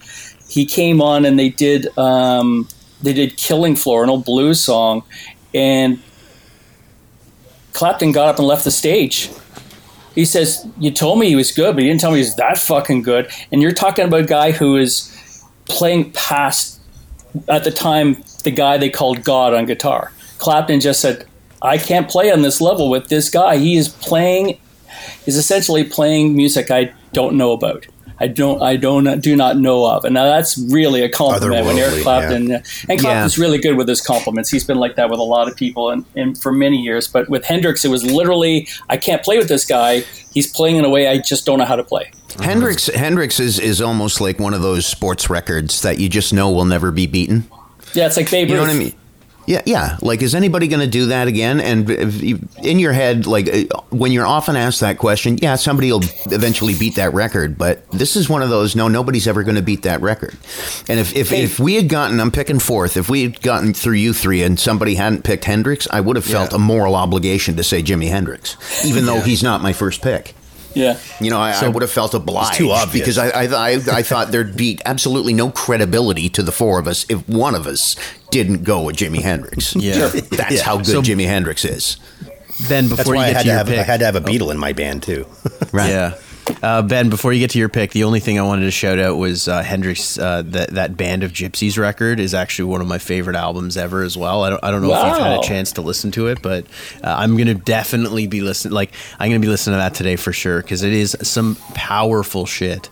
[0.51, 2.69] he came on, and they did um,
[3.01, 5.03] they did "Killing Floor," an old blues song,
[5.55, 5.99] and
[7.81, 9.31] Clapton got up and left the stage.
[10.15, 12.35] He says, "You told me he was good, but you didn't tell me he was
[12.35, 15.11] that fucking good." And you're talking about a guy who is
[15.65, 16.79] playing past
[17.49, 20.13] at the time the guy they called God on guitar.
[20.37, 21.25] Clapton just said,
[21.63, 23.57] "I can't play on this level with this guy.
[23.57, 24.59] He is playing,
[25.25, 27.87] is essentially playing music I don't know about.
[28.21, 31.79] I don't, I don't, do not know of." And now that's really a compliment when
[31.79, 32.53] Eric Otherworldly, Clapton.
[32.53, 33.43] Uh, and Clapton's Yeah.
[33.45, 34.51] really good with his compliments.
[34.51, 37.09] He's been like that with a lot of people and, and for many years.
[37.09, 40.05] But with Hendrix, it was literally, "I can't play with this guy.
[40.33, 42.11] He's playing in a way I just don't know how to play."
[42.41, 46.51] Hendrix Hendrix is, is almost like one of those sports records that you just know
[46.51, 47.49] will never be beaten.
[47.95, 48.95] Yeah, it's like Babe You know what I mean?
[49.51, 49.97] Yeah, yeah.
[50.01, 51.61] Like, is anybody going to do that again?
[51.61, 51.89] And
[52.23, 56.05] you- in your head, like uh, when you're often asked that question, yeah, somebody will
[56.27, 57.59] eventually beat that record.
[57.59, 58.77] But this is one of those.
[58.77, 60.37] No, nobody's ever going to beat that record.
[60.89, 61.43] And if if, Hey.
[61.43, 62.97] if we had gotten, I'm picking fourth.
[62.97, 66.25] If we had gotten through you three and somebody hadn't picked Hendrix, I would have
[66.25, 66.57] felt Yeah.
[66.57, 70.35] a moral obligation to say Jimi Hendrix, even though he's not my first pick.
[70.75, 70.97] Yeah.
[71.21, 73.05] You know, I, I would have felt obliged too obvious.
[73.05, 76.87] because I, I, I, I thought there'd be absolutely no credibility to the four of
[76.87, 77.97] us if one of us
[78.31, 79.75] didn't go with Jimi Hendrix.
[79.81, 80.09] Yeah.
[80.09, 80.63] That's Yeah.
[80.63, 81.97] how good So- Jimi Hendrix is.
[82.69, 84.01] Ben, That's before why you I get had to to your have pick, I had
[84.01, 85.27] to have a Beatle in my band too.
[85.73, 85.91] Right.
[85.91, 86.15] Yeah.
[86.65, 88.99] Uh, ben, before you get to your pick, the only thing I wanted to shout
[88.99, 90.19] out was uh, Hendrix.
[90.19, 94.03] Uh, that that Band of Gypsys record is actually one of my favorite albums ever
[94.03, 94.43] as well.
[94.43, 96.65] I don't, I don't know if you've had a chance to listen to it, but
[97.05, 98.75] uh, I'm gonna definitely be listening.
[98.75, 102.47] Like I'm gonna be listening to that today for sure because it is some powerful
[102.47, 102.91] shit.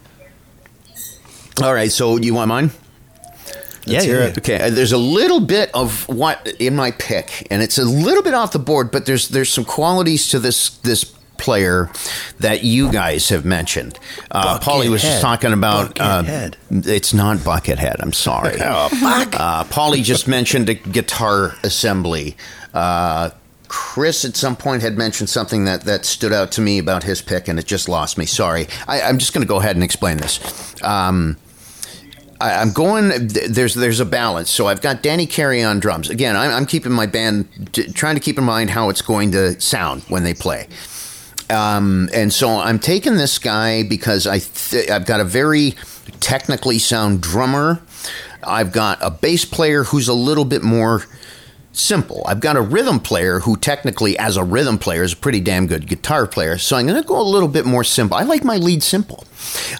[1.61, 2.71] All right, so you want mine?
[3.93, 4.39] Yeah, hear yeah, it.
[4.39, 8.23] Okay, uh, there's a little bit of what in my pick, and it's a little
[8.23, 11.05] bit off the board, but there's there's some qualities to this this
[11.39, 11.89] player
[12.41, 13.99] that you guys have mentioned.
[14.31, 15.99] Uh, Paulie was just talking about.
[15.99, 17.97] Uh, it's not Buckethead.
[18.01, 18.59] I'm sorry.
[18.71, 19.35] Oh, fuck.
[19.39, 22.37] Uh, Paulie just mentioned a guitar assembly.
[22.75, 23.31] Uh,
[23.69, 27.23] Chris at some point had mentioned something that, that stood out to me about his
[27.23, 28.27] pick, and it just lost me.
[28.27, 28.67] Sorry.
[28.87, 30.75] I, I'm just going to go ahead and explain this.
[30.83, 31.37] Um,
[32.41, 33.29] I, I'm going.
[33.29, 34.51] There's there's a balance.
[34.51, 36.09] So I've got Danny Carey on drums.
[36.11, 39.33] Again, I'm, I'm keeping my band t- trying to keep in mind how it's going
[39.33, 40.69] to sound when they play.
[41.51, 45.75] Um, and so I'm taking this guy because I th- I've got a very
[46.21, 47.81] technically sound drummer.
[48.43, 51.05] I've got a bass player who's a little bit more
[51.79, 52.23] simple.
[52.27, 55.67] I've got a rhythm player who technically, as a rhythm player, is a pretty damn
[55.67, 56.59] good guitar player.
[56.59, 58.17] So I'm going to go a little bit more simple.
[58.17, 59.25] I like my lead simple.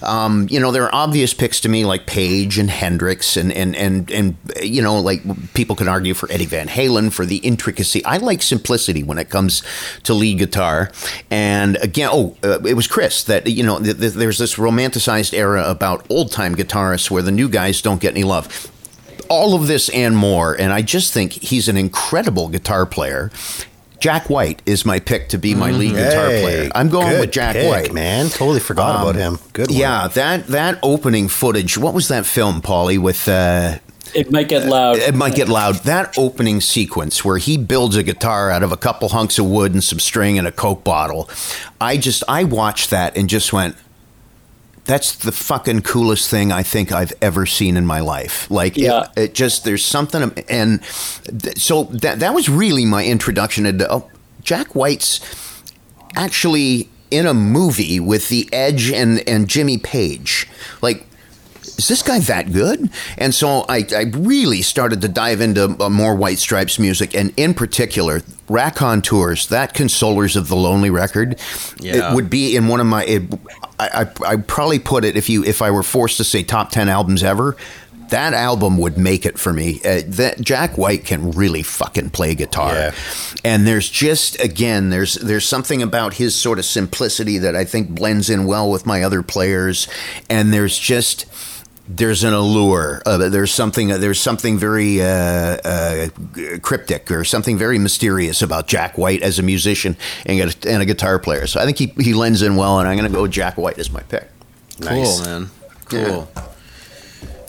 [0.01, 3.75] Um, you know, there are obvious picks to me like Page and Hendrix, and and
[3.75, 5.21] and and you know, like
[5.53, 8.03] people can argue for Eddie Van Halen for the intricacy.
[8.05, 9.61] I like simplicity when it comes
[10.03, 10.91] to lead guitar.
[11.29, 15.33] And again, oh, uh, it was Chris that you know th- th- there's this romanticized
[15.33, 18.71] era about old time guitarists where the new guys don't get any love
[19.29, 20.53] all of this and more.
[20.59, 23.31] And I just think he's an incredible guitar player.
[23.99, 26.69] Jack White is my pick to be my lead guitar Hey, player.
[26.73, 27.93] I'm going good with Jack pick, White.
[27.93, 28.29] man.
[28.29, 29.39] Totally forgot Um, about him.
[29.51, 29.77] Good one.
[29.77, 31.77] Yeah, that that opening footage.
[31.77, 32.97] What was that film, Paulie?
[32.97, 33.79] With uh,
[34.15, 34.97] It might get loud.
[34.97, 35.75] it might get loud.
[35.83, 39.73] That opening sequence where he builds a guitar out of a couple hunks of wood
[39.73, 41.29] and some string and a coke bottle.
[41.81, 43.75] I just I watched that and just went.
[44.89, 48.49] That's the fucking coolest thing I think I've ever seen in my life.
[48.49, 49.03] Like, Yeah.
[49.15, 50.81] it, it just there's something, and
[51.43, 53.85] th- so that that was really my introduction into.
[53.91, 54.09] Oh,
[54.41, 55.19] Jack White's
[56.15, 60.47] actually in a movie with The Edge and and Jimmy Page.
[60.81, 61.05] Like
[61.79, 62.89] is this guy that good?
[63.17, 67.33] And so I, I really started to dive into uh, more White Stripes music, and
[67.37, 71.39] in particular, Raconteurs, that Consolers of the Lonely record,
[71.79, 72.11] Yeah.
[72.11, 73.03] it would be in one of my.
[73.05, 73.23] It,
[73.79, 76.69] I, I I'd probably put it if you if I were forced to say top
[76.71, 77.55] ten albums ever.
[78.09, 79.79] That album would make it for me.
[79.85, 82.91] Uh, that Jack White can really fucking play guitar, Yeah.
[83.43, 87.89] and there's just again there's there's something about his sort of simplicity that I think
[87.91, 89.87] blends in well with my other players,
[90.27, 91.27] and there's just
[91.89, 93.01] there's an allure.
[93.05, 93.87] Uh, there's something.
[93.87, 96.07] There's something very uh, uh,
[96.61, 100.85] cryptic or something very mysterious about Jack White as a musician and a, and a
[100.85, 101.47] guitar player.
[101.47, 103.79] So I think he, he lends in well, and I'm going to go Jack White
[103.79, 104.29] as my pick.
[104.79, 105.17] Nice.
[105.17, 105.49] Cool, man.
[105.91, 106.05] Yeah.
[106.05, 106.31] Cool.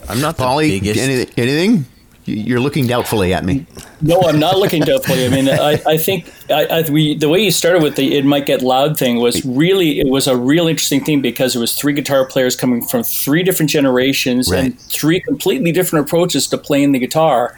[0.09, 0.99] I'm not the Polly, biggest.
[0.99, 1.84] any, anything?
[2.31, 3.66] You're looking doubtfully at me.
[4.03, 5.26] No, I'm not looking doubtfully.
[5.26, 8.24] I mean, I, I think I, I, we, the way you started with the "it
[8.24, 11.74] might get loud" thing was really it was a real interesting thing because it was
[11.74, 14.64] three guitar players coming from three different generations Right.
[14.64, 17.55] and three completely different approaches to playing the guitar,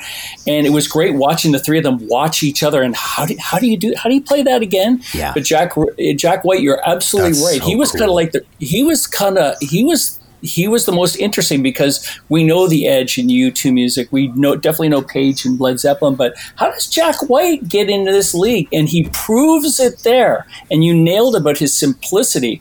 [0.47, 3.37] and it was great watching the three of them watch each other and how do
[3.39, 5.03] how do you do how do you play that again?
[5.15, 5.33] Yeah.
[5.35, 5.75] But Jack
[6.17, 7.61] Jack White, you're absolutely That's right.
[7.61, 7.99] so he was cool.
[8.01, 11.63] kind of like the he was kind of he was he was the most interesting
[11.63, 14.09] because we know the Edge in U2 music.
[14.11, 18.13] We know definitely know Page and Led Zeppelin, but how does Jack White get into
[18.13, 18.69] this league?
[18.73, 20.47] And he proves it there.
[20.71, 22.61] And you nailed about his simplicity.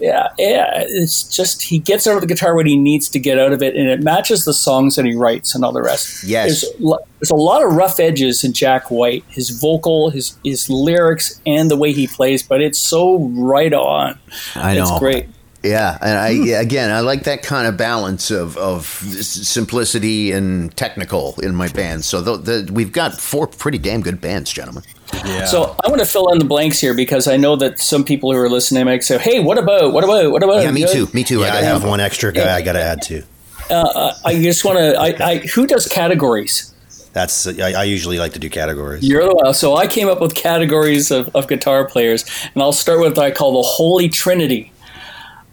[0.00, 3.38] Yeah, yeah, it's just he gets out of the guitar what he needs to get
[3.38, 6.24] out of it, and it matches the songs that he writes and all the rest.
[6.24, 6.62] Yes.
[6.62, 11.40] there's, there's a lot of rough edges in Jack White, his vocal, his his lyrics,
[11.46, 14.18] and the way he plays, but it's so right on.
[14.56, 14.82] I know.
[14.82, 15.28] It's great.
[15.62, 16.60] Yeah, and I hmm.
[16.60, 22.04] again I like that kind of balance of of simplicity and technical in my band.
[22.04, 24.82] So the, the, we've got four pretty damn good bands, gentlemen.
[25.24, 25.44] yeah.
[25.44, 28.32] So I want to fill in the blanks here because I know that some people
[28.32, 31.08] who are listening might say, "Hey, what about what about what about?" Yeah, me too.
[31.12, 31.40] Me too.
[31.40, 33.22] Yeah, I gotta have one extra guy I got to add to.
[33.70, 34.98] Uh, uh, I just want to.
[34.98, 36.74] I, I who does categories?
[37.12, 39.06] That's I, I usually like to do categories.
[39.06, 39.54] You're the one.
[39.54, 43.26] So I came up with categories of, of guitar players, and I'll start with what
[43.26, 44.72] I call the holy trinity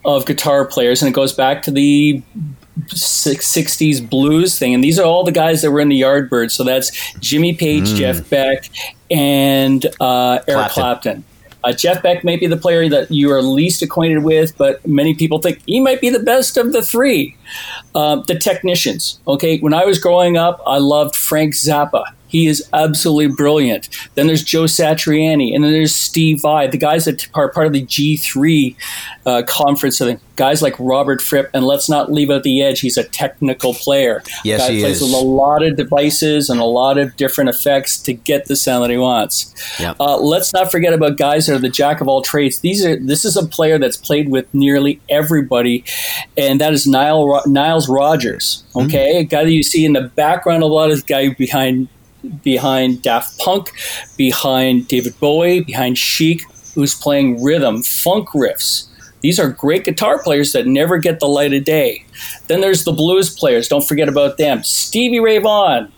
[0.06, 2.22] of guitar players, and it goes back to the
[2.88, 4.74] 60s blues thing.
[4.74, 6.52] And these are all the guys that were in the Yardbirds.
[6.52, 8.70] So that's Jimmy Page, Jeff Beck,
[9.12, 10.74] and uh, Eric Clapton.
[10.74, 11.24] Clapton.
[11.62, 15.14] Uh, Jeff Beck may be the player that you are least acquainted with, but many
[15.14, 17.36] people think he might be the best of the three.
[17.94, 19.20] Uh, the technicians.
[19.28, 22.06] Okay, when I was growing up, I loved Frank Zappa.
[22.30, 23.90] He is absolutely brilliant.
[24.16, 27.74] Then there's Joe Satriani, and then there's Steve Vai, the guys that are part of
[27.74, 28.76] the G3
[29.26, 30.00] uh, conference.
[30.00, 32.80] Of guys like Robert Fripp, and let's not leave out the edge.
[32.80, 34.24] He's a technical player.
[34.46, 35.04] Yes, Guy he plays is.
[35.04, 38.86] with a lot of devices and a lot of different effects to get the sound
[38.86, 39.54] that he wants.
[39.80, 39.98] Yep.
[40.00, 42.60] Uh, let's not forget about guys that are the jack of all trades.
[42.60, 45.84] These are this is a player that's played with nearly everybody,
[46.38, 48.64] and that is Nile Ro- Niles Rodgers.
[48.76, 51.90] Okay, a guy that you see in the background a lot of the guy behind
[52.44, 53.72] behind Daft Punk,
[54.18, 56.42] behind David Bowie, behind Chic,
[56.76, 58.88] who's playing rhythm, funk riffs.
[59.22, 62.06] These are great guitar players that never get the light of day.
[62.48, 63.68] Then there's the blues players.
[63.68, 64.64] Don't forget about them.
[64.64, 65.92] Stevie Ray Vaughan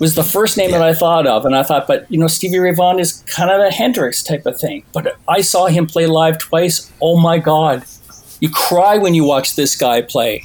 [0.00, 2.58] was the first name that I thought of, and I thought, but you know, Stevie
[2.58, 4.84] Ray Vaughan is kind of a Hendrix type of thing.
[4.92, 6.90] But I saw him play live twice.
[7.00, 7.84] Oh my God,
[8.40, 10.44] you cry when you watch this guy play.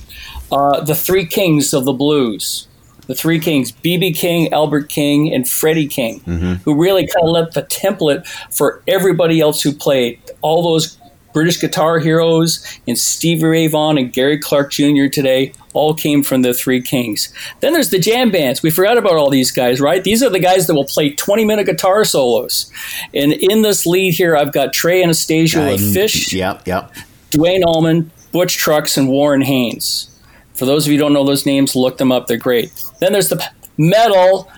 [0.51, 2.67] Uh, the Three Kings of the Blues,
[3.07, 4.13] the Three Kings: B.B.
[4.13, 6.53] King, Albert King, and Freddie King, mm-hmm.
[6.63, 10.19] who really kind of left the template for everybody else who played.
[10.41, 10.97] All those
[11.35, 15.07] British guitar heroes and Stevie Ray Vaughan and Gary Clark Jr.
[15.11, 17.31] today all came from the Three Kings.
[17.59, 18.63] Then there's the jam bands.
[18.63, 20.01] We forgot about all these guys, right?
[20.01, 22.71] These are the guys that will play 20 minute guitar solos.
[23.13, 26.93] And in this lead here, I've got Trey Anastasio Phish, Yep, yep.
[27.31, 30.09] Duane Allman, Butch Trucks, and Warren Haynes.
[30.55, 32.27] For those of you who don't know those names, look them up.
[32.27, 32.71] They're great.
[32.99, 33.43] Then there's the
[33.77, 34.49] metal.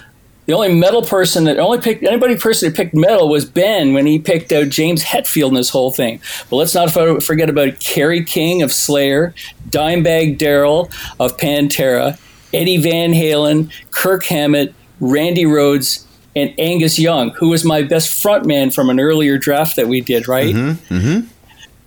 [0.46, 4.06] The only metal person that only picked anybody person who picked metal was Ben when
[4.06, 6.22] he picked out James Hetfield in this whole thing.
[6.50, 9.34] But let's not forget about Kerry King of Slayer,
[9.70, 10.90] Dimebag Darrell
[11.20, 12.18] of Pantera,
[12.54, 18.74] Eddie Van Halen, Kirk Hammett, Randy Rhoads, and Angus Young, who was my best frontman
[18.74, 20.56] from an earlier draft that we did, right?
[20.56, 21.28] Mm-hmm, mm-hmm.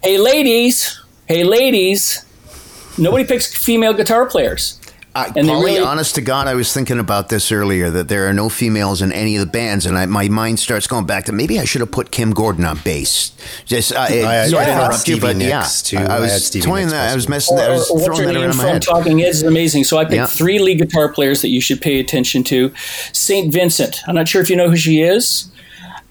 [0.03, 1.01] Hey, ladies.
[1.29, 2.27] Hey, ladies.
[2.99, 4.79] Nobody picks female guitar players.
[5.13, 8.07] I, And they Polly, really- honest to God, I was thinking about this earlier that
[8.09, 11.05] there are no females in any of the bands, and I, my mind starts going
[11.05, 13.33] back to maybe I should have put Kim Gordon on bass.
[13.65, 14.09] Just uh, I-
[14.47, 16.05] sorry I to had interrupt you, but Nicks, yeah, too.
[16.07, 17.11] I, I I was had toying Nicks that.
[17.11, 17.57] I was possibly.
[17.57, 17.59] messing.
[17.59, 18.83] I Or, was or what's throwing that name around my head.
[18.83, 19.83] Talking Heads is amazing.
[19.83, 20.27] So I picked Yeah.
[20.27, 22.73] three lead guitar players that you should pay attention to.
[23.13, 23.53] St.
[23.53, 24.03] Vincent.
[24.07, 25.47] I'm not sure if you know who she is.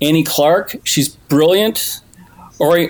[0.01, 2.01] Annie Clark, she's brilliant.
[2.59, 2.89] Ori,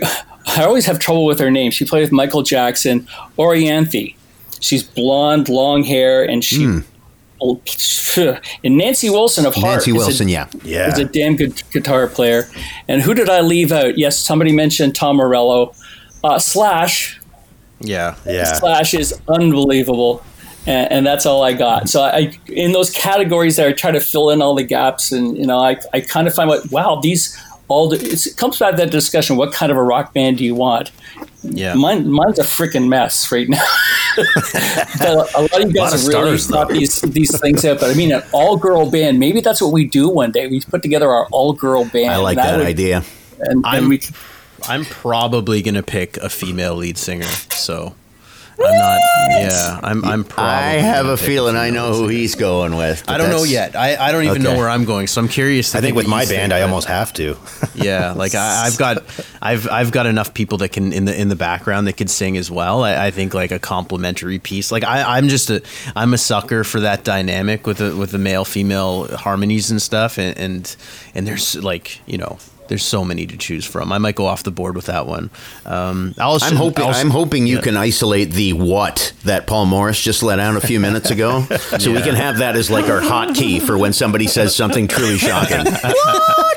[0.58, 1.72] I always have trouble with her name.
[1.72, 3.08] She played with Michael Jackson.
[3.38, 4.16] Orianthi,
[4.60, 6.66] she's blonde, long hair, and she.
[6.66, 6.80] Hmm.
[8.64, 9.66] And Nancy Wilson of Heart.
[9.88, 10.48] Nancy is a- Wilson, yeah.
[10.64, 10.92] Yeah.
[10.92, 12.50] is a damn good guitar player.
[12.90, 13.98] And who did I leave out?
[13.98, 15.74] Yes, somebody mentioned Tom Morello.
[16.24, 17.20] Uh, Slash,
[17.80, 18.16] Yeah.
[18.26, 18.44] Yeah.
[18.56, 20.22] Slash is unbelievable,
[20.68, 21.88] and, and that's all I got.
[21.88, 25.38] So I, in those categories, there, I try to fill in all the gaps, and
[25.38, 27.38] you know, I, I kind of find what wow these
[27.70, 27.90] all.
[27.90, 30.44] The, it's, it comes back to that discussion: what kind of a rock band do
[30.46, 30.92] you want?
[31.44, 31.74] Yeah.
[31.76, 33.64] Mine, mine's a freaking mess right now.
[35.00, 37.80] but a lot of you guys of have really stars, thought these these things out.
[37.80, 39.20] But I mean, an all girl band.
[39.20, 40.48] Maybe that's what we do one day.
[40.48, 42.12] We put together our all girl band.
[42.12, 43.04] I like and that would- idea.
[43.40, 44.02] And, I'm- we
[44.68, 47.24] I'm probably gonna pick a female lead singer.
[47.24, 47.96] So
[48.62, 49.00] I'm not.
[49.30, 49.80] Yeah.
[49.84, 50.04] I'm.
[50.04, 50.54] I'm probably.
[50.54, 53.04] I have a feeling I know who he's going with.
[53.08, 53.76] I don't know yet.
[53.76, 55.72] I, I don't even know where I'm going, so I'm curious.
[55.72, 57.38] To I think with my band, I almost have to.
[57.76, 59.04] yeah like I, i've got
[59.42, 62.38] i've i've got enough people that can in the in the background that could sing
[62.38, 65.62] as well i, I think like a complementary piece like I, i'm just a
[65.96, 70.18] i'm a sucker for that dynamic with the with the male female harmonies and stuff
[70.18, 70.76] and and,
[71.16, 72.38] and there's like you know
[72.70, 73.92] there's so many to choose from.
[73.92, 75.30] I might go off the board with that one.
[75.66, 76.86] Um, I'll I'm hoping.
[76.86, 80.80] I'm hoping you can isolate the what that Paul Morris just let out a few
[80.80, 81.44] minutes ago,
[81.80, 85.18] so we can have that as like our hotkey for when somebody says something truly
[85.18, 85.66] shocking.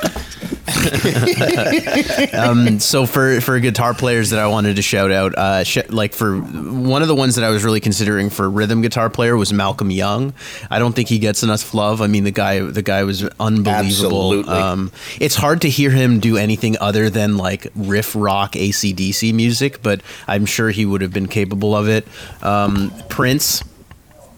[2.32, 6.12] um, so for for guitar players that I wanted to shout out, uh, sh- like
[6.12, 9.52] for one of the ones that I was really considering for rhythm guitar player was
[9.52, 10.34] Malcolm Young.
[10.70, 12.00] I don't think he gets enough love.
[12.02, 13.72] I mean, the guy the guy was unbelievable.
[13.74, 14.54] Absolutely.
[14.54, 19.82] Um, it's hard to hear him do anything other than like riff rock ACDC music,
[19.82, 22.06] but I'm sure he would have been capable of it.
[22.42, 23.62] Um, Prince,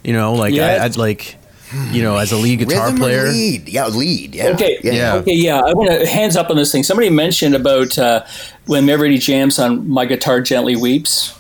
[0.03, 0.79] you know, like Yeah.
[0.81, 1.37] I, I'd like.
[1.91, 4.79] You know, as a lead guitar Rhythm player, lead, yeah, lead, yeah, Okay.
[4.83, 5.15] Yeah.
[5.17, 5.35] Okay.
[5.35, 5.59] Yeah.
[5.61, 6.83] I want to hands up on this thing.
[6.83, 8.25] Somebody mentioned about uh,
[8.67, 11.35] when Everybody jams on "My Guitar Gently Weeps,"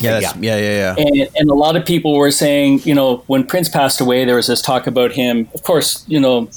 [0.00, 1.04] yeah, that's- yeah, yeah, yeah.
[1.04, 4.36] and, and a lot of people were saying, you know, when Prince passed away, there
[4.36, 5.48] was this talk about him.
[5.54, 6.50] Of course, you know,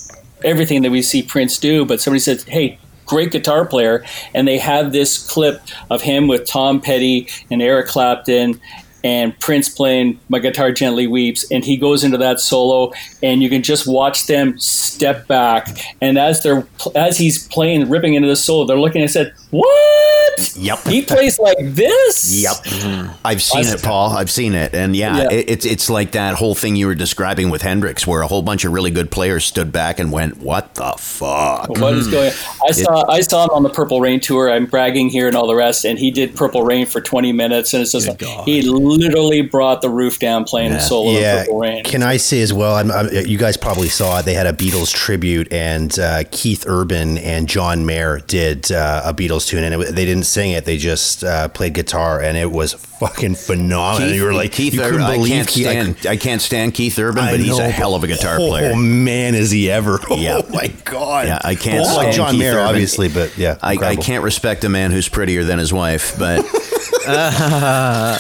[0.43, 4.57] everything that we see Prince do, but somebody said, "Hey." Great guitar player, and they
[4.57, 5.61] have this clip
[5.91, 8.61] of him with Tom Petty and Eric Clapton,
[9.03, 13.49] and Prince playing "My Guitar Gently Weeps," and he goes into that solo, and you
[13.49, 18.35] can just watch them step back, and as they're as he's playing, ripping into the
[18.35, 20.53] solo, they're looking and said, "What?
[20.55, 20.79] Yep.
[20.87, 22.41] He plays like this?
[22.41, 23.11] Yep, mm-hmm.
[23.23, 24.11] I've seen it, Paul.
[24.11, 25.31] I've seen it, and yeah, Yeah.
[25.31, 28.41] It, it's it's like that whole thing you were describing with Hendrix, where a whole
[28.41, 32.31] bunch of really good players stood back and went, "What the fuck?" What is going?
[32.67, 34.51] I saw I saw him on the Purple Rain tour.
[34.51, 37.73] I'm bragging here and all the rest, and he did Purple Rain for 20 minutes,
[37.73, 38.45] and it's just like, God.
[38.45, 38.61] he
[38.97, 41.41] literally brought the roof down playing a solo of yeah.
[41.43, 41.83] Purple Rain.
[41.83, 42.75] Can I say as well?
[42.75, 44.25] I'm, I'm, you guys probably saw it.
[44.25, 49.13] They had a Beatles tribute, and uh, Keith Urban and John Mayer did uh, a
[49.13, 50.65] Beatles tune, and it, they didn't sing it.
[50.65, 54.09] They just uh, played guitar, and it was fucking phenomenal.
[54.09, 55.09] you were like, Keith you couldn't Urban.
[55.09, 56.07] I believe can't Keith- I stand.
[56.07, 58.71] I, can't stand Keith Urban, I but he's a hell of a guitar oh, player.
[58.73, 59.99] Oh man, is he ever?
[60.13, 60.41] Yeah.
[60.43, 61.27] Oh my god.
[61.27, 62.67] Yeah, I can't Well, like stand John Keith Mayer, Urban.
[62.67, 66.45] obviously, but yeah, I, I can't respect a man who's prettier than his wife, but
[67.07, 68.19] uh,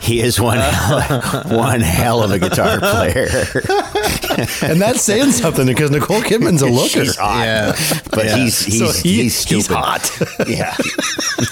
[0.00, 3.28] he is one hell, one hell of a guitar player.
[4.62, 7.04] and that's saying something because Nicole Kidman's a looker.
[7.04, 7.72] She's hot, Yeah.
[8.10, 8.36] but Yeah.
[8.36, 9.56] he's he's, So he- he's stupid.
[9.56, 10.48] he's hot.
[10.48, 10.76] yeah,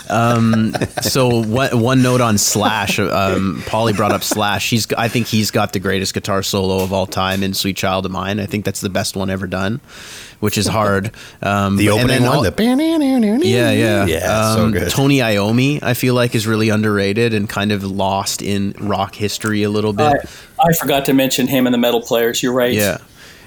[0.09, 2.99] Um, so one, one note on Slash.
[2.99, 4.71] Um, Paulie brought up Slash.
[4.71, 8.07] He's I think he's got the greatest guitar solo of all time in "Sweet Child
[8.07, 9.81] of Mine." I think that's the best one ever done,
[10.41, 11.11] which is hard.
[11.43, 12.53] Um, The but- and opening one, all- the
[13.43, 14.91] yeah, yeah, yeah, so Um, good.
[14.91, 19.63] Tony Iommi, I feel like is really underrated and kind of lost in rock history
[19.63, 20.15] a little bit.
[20.56, 22.43] I, I forgot to mention him and the metal players.
[22.43, 22.73] You're right.
[22.73, 22.99] Yeah.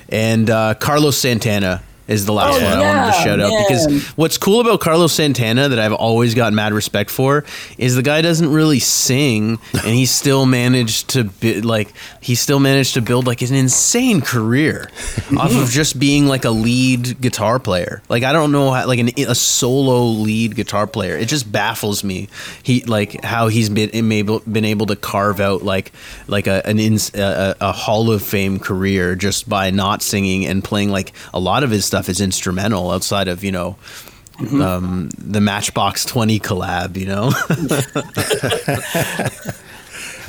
[0.10, 3.68] And uh, Carlos Santana is the last Oh, one I wanted to yeah, shout out
[3.68, 7.46] because what's cool about Carlos Santana that I've always got mad respect for
[7.78, 12.60] is the guy doesn't really sing and he still managed to bi- like he still
[12.60, 14.90] managed to build like an insane career
[15.38, 18.02] off of just being like a lead guitar player.
[18.10, 21.16] Like I don't know how, like an, a solo lead guitar player.
[21.16, 22.28] It just baffles me.
[22.64, 25.92] He like how he's been able been able to carve out like
[26.28, 30.90] like a an a a Hall of Fame career just by not singing and playing
[30.90, 33.76] like a lot of his stuff is instrumental outside of you know
[34.40, 36.96] um, the Matchbox Twenty collab.
[36.96, 37.30] You know,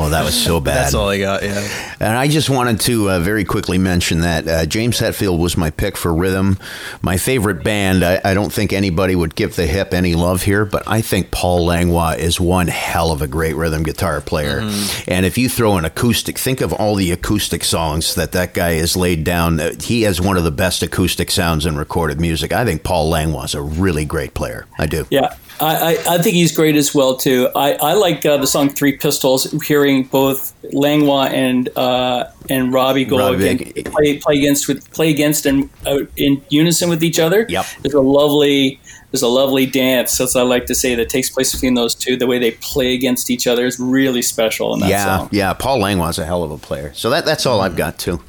[0.00, 0.76] Well, that was so bad.
[0.76, 1.42] That's all I got.
[1.42, 1.94] Yeah.
[2.00, 5.68] And I just wanted to uh, very quickly mention that uh, James Hetfield was my
[5.68, 6.58] pick for rhythm.
[7.02, 8.02] My favorite band.
[8.02, 11.30] I, I, don't think anybody would give the hip any love here, but I think
[11.30, 14.62] Paul Langlois is one hell of a great rhythm guitar player.
[14.62, 15.10] Mm-hmm.
[15.10, 18.76] And if you throw an acoustic, think of all the acoustic songs that that guy
[18.76, 19.60] has laid down.
[19.60, 22.52] Uh, he has one of the best acoustic sounds in recorded music.
[22.52, 24.66] I think Paul Langlois is a really great player.
[24.78, 25.06] I do.
[25.10, 25.36] Yeah.
[25.60, 27.48] I, I, think he's great as well too.
[27.54, 29.50] I, I like uh, the song Three Pistols.
[29.62, 35.10] Hearing both Langlois and uh, and Robbie go Robbie, again, play play against with play
[35.10, 37.46] against and uh, in unison with each other.
[37.48, 38.80] Yep, there's a lovely
[39.10, 42.16] there's a lovely dance, as I like to say, that takes place between those two.
[42.16, 45.28] The way they play against each other is really special in that yeah, song.
[45.32, 46.94] Yeah, Paul Langlois is a hell of a player.
[46.94, 48.22] So that that's all I've got too.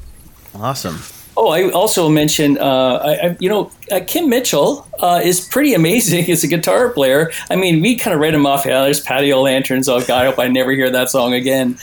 [0.54, 0.98] Awesome.
[1.36, 5.72] Oh, I also mentioned, uh, I, I, you know, uh, Kim Mitchell uh, is pretty
[5.72, 7.30] amazing as a guitar player.
[7.50, 8.66] I mean, we kind of read him off.
[8.66, 9.88] Yeah, there's patio lanterns.
[9.88, 11.78] Oh God, I hope I never hear that song again.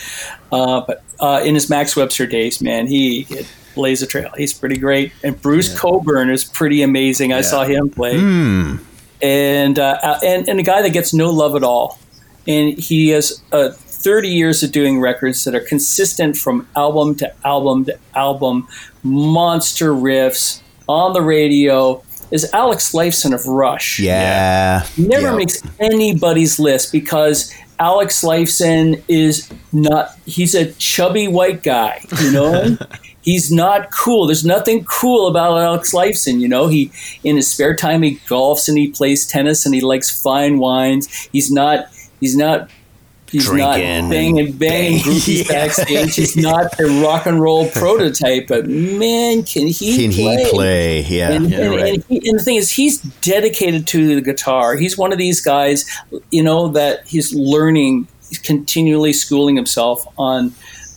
[0.51, 3.27] Uh, but uh, in his Max Webster days, man, he
[3.75, 4.31] lays a trail.
[4.37, 5.11] He's pretty great.
[5.23, 5.79] And Bruce yeah.
[5.79, 7.31] Cockburn is pretty amazing.
[7.31, 7.37] Yeah.
[7.37, 8.79] I saw him play, mm.
[9.21, 11.99] and uh, and and a guy that gets no love at all.
[12.47, 17.31] And he has a 30 years of doing records that are consistent from album to
[17.45, 18.67] album to album,
[19.03, 23.99] monster riffs on the radio, is Alex Lifeson of Rush.
[23.99, 24.85] Yeah.
[24.97, 25.35] Never yep.
[25.35, 32.77] makes anybody's list because Alex Lifeson is not, he's a chubby white guy, you know?
[33.21, 34.27] he's not cool.
[34.27, 36.67] There's nothing cool about Alex Lifeson, you know?
[36.67, 36.91] He,
[37.23, 41.07] in his spare time, he golfs and he plays tennis and he likes fine wines.
[41.31, 41.85] He's not,
[42.19, 42.69] he's not
[43.31, 45.51] He's Drinking not banging, banging groupies yeah.
[45.51, 46.15] backstage.
[46.15, 50.43] He's not a rock and roll prototype, but man, can he can play?
[50.43, 51.01] he play?
[51.01, 51.93] Yeah, and, yeah, and, right.
[51.93, 54.75] and, he, and, the thing is, he's dedicated to the guitar.
[54.75, 55.89] He's one of these guys,
[56.31, 60.53] you know, that he's learning, he's continually schooling himself on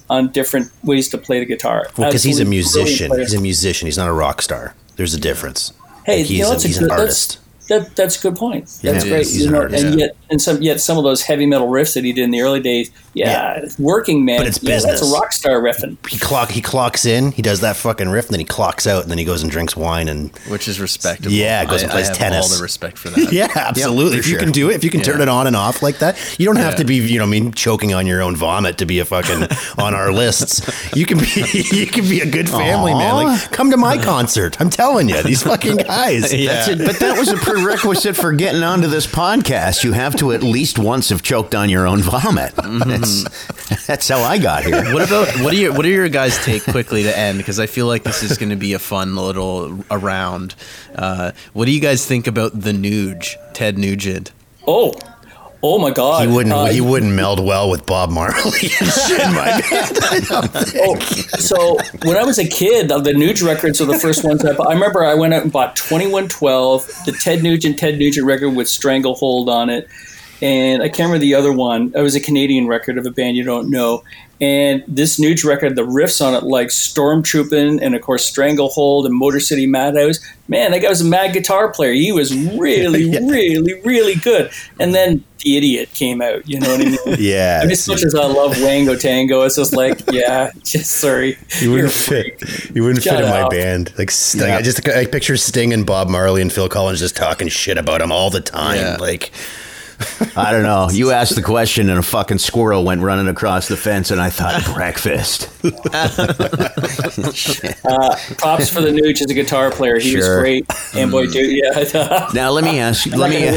[0.09, 1.87] on different ways to play the guitar.
[1.97, 3.11] Well, because he's a musician.
[3.19, 3.87] He's a musician.
[3.87, 4.75] He's not a rock star.
[4.97, 5.73] There's a difference.
[6.05, 7.39] Hey, like he's, you know, a, he's a, an artist.
[7.73, 8.67] That, that's a good point.
[8.83, 9.33] That's yeah, great.
[9.33, 10.07] You know, and yeah.
[10.07, 12.43] yet, and some yet some of those heavy metal riffs that he did in the
[12.43, 13.69] early days, yeah, yeah.
[13.79, 14.41] working man.
[14.41, 15.01] But it's yeah, business.
[15.01, 15.97] That's a rock star riffing.
[16.07, 19.03] He clock he clocks in, he does that fucking riff, and then he clocks out,
[19.03, 21.33] and then he goes and drinks wine and which is respectable.
[21.33, 22.51] Yeah, goes I, and plays I tennis.
[22.51, 23.33] All the respect for that.
[23.33, 24.19] yeah, absolutely.
[24.19, 24.35] if sure.
[24.35, 26.45] you can do it, if you can turn it on and off like that, you
[26.45, 28.99] don't have to be, you know, I mean, choking on your own vomit to be
[28.99, 29.49] a fucking
[29.79, 30.61] on our lists.
[30.95, 31.27] You can be
[31.73, 32.99] you can be a good family Aww.
[32.99, 33.15] man.
[33.15, 34.61] Like, come to my concert.
[34.61, 36.33] I'm telling you, these fucking guys.
[36.35, 36.75] yeah.
[36.75, 40.81] But that was a prerequisite for getting onto this podcast, you have to at least
[40.81, 42.53] once have choked on your own vomit.
[42.57, 44.93] That's, that's how I got here.
[44.93, 47.39] What about what are your what are your guys' take quickly to end?
[47.39, 50.57] Because I feel like this is going to be a fun little around.
[50.95, 54.33] Uh, what do you guys think about the Nuge, Ted Nugent?
[54.67, 54.93] Oh,
[55.65, 56.27] Oh my God!
[56.29, 56.53] He wouldn't.
[56.53, 58.35] Uh, he wouldn't meld well with Bob Marley.
[60.75, 60.97] oh,
[61.39, 64.69] so when I was a kid, the Nuge records are the first ones I bought.
[64.69, 68.27] I remember I went out and bought Twenty One Twelve, the Ted Nugent Ted Nugent
[68.27, 69.89] record with Stranglehold on it,
[70.43, 71.93] and I can't remember the other one.
[71.95, 74.03] It was a Canadian record of a band you don't know.
[74.41, 79.15] And this Nuge record, the riffs on it, like Stormtrooping and of course Stranglehold and
[79.15, 80.19] Motor City Madhouse.
[80.49, 81.93] Man, that guy was a mad guitar player.
[81.93, 83.21] He was really, yeah.
[83.21, 84.51] really, really good.
[84.81, 86.49] And then The Idiot came out.
[86.49, 86.99] You know what I mean?
[87.21, 87.61] yeah.
[87.63, 91.39] I mean, as much as I love Wango Tango, it's just like, yeah, just sorry.
[91.61, 92.43] You wouldn't fit.
[92.75, 93.93] You wouldn't Shut fit in my band.
[93.97, 94.57] Like, yeah.
[94.57, 98.03] I just I picture Sting and Bob Marley and Phil Collins just talking shit about
[98.03, 98.79] him all the time.
[98.79, 98.97] Yeah.
[98.97, 99.31] Like.
[100.37, 100.89] I don't know.
[100.91, 104.31] You asked the question, and a fucking squirrel went running across the fence, and I
[104.31, 105.49] thought breakfast.
[105.65, 105.77] uh,
[108.39, 109.99] props for the Nuge as a guitar player.
[109.99, 110.19] He sure.
[110.19, 110.67] was great.
[110.95, 112.29] And boy, dude, yeah.
[112.35, 113.07] now let me ask.
[113.07, 113.51] let me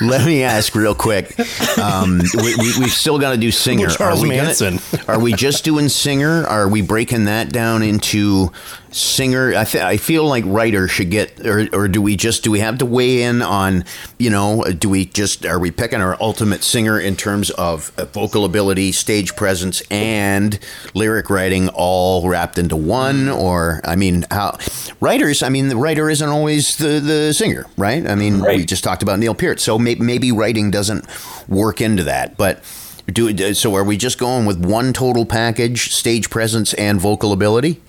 [0.06, 1.38] let me ask real quick.
[1.78, 3.88] Um, we, we, have still got to do singer.
[3.88, 4.78] Charles are we Manson.
[4.92, 6.46] Gonna, are we just doing singer?
[6.46, 8.52] Are we breaking that down into
[8.90, 9.54] singer?
[9.54, 12.60] I, th- I feel like writer should get, or, or do we just do we
[12.60, 13.84] have to weigh in on?
[14.18, 18.44] You know, do we just are we picking our ultimate singer in terms of vocal
[18.44, 20.58] ability, stage presence, and
[20.94, 23.28] lyric writing all wrapped into one?
[23.28, 24.58] Or I mean, how
[25.00, 25.42] writers?
[25.42, 28.06] I mean, the writer isn't always the the singer, right?
[28.06, 28.58] I mean, right.
[28.58, 31.06] we just talked about Neil Peart, so maybe, maybe writing doesn't
[31.48, 32.62] work into that, but.
[33.08, 37.80] Do, so are we just going with one total package, stage presence and vocal ability?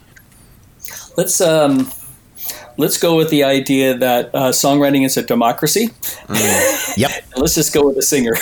[1.17, 1.91] Let's um,
[2.77, 5.87] let's go with the idea that uh, songwriting is a democracy.
[5.87, 6.97] Mm.
[6.97, 7.11] yep.
[7.37, 8.35] let's just go with a singer.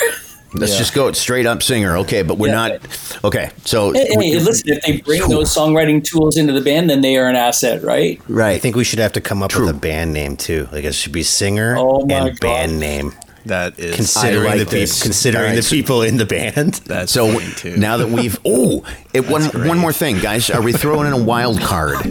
[0.52, 0.78] Let's yeah.
[0.78, 1.96] just go straight up singer.
[1.98, 2.68] Okay, but we're yeah.
[2.68, 3.24] not.
[3.24, 7.00] Okay, so hey, hey, listen, if they bring those songwriting tools into the band, then
[7.00, 8.20] they are an asset, right?
[8.28, 8.56] Right.
[8.56, 9.66] I think we should have to come up True.
[9.66, 10.68] with a band name too.
[10.70, 12.40] Like it should be singer oh and God.
[12.40, 13.12] band name.
[13.46, 16.74] That is considering like the people, considering All right, the so- people in the band.
[16.86, 17.76] that's So funny, too.
[17.76, 18.84] now that we've oh,
[19.14, 19.68] it, one great.
[19.68, 20.50] one more thing, guys.
[20.50, 22.04] Are we throwing in a wild card?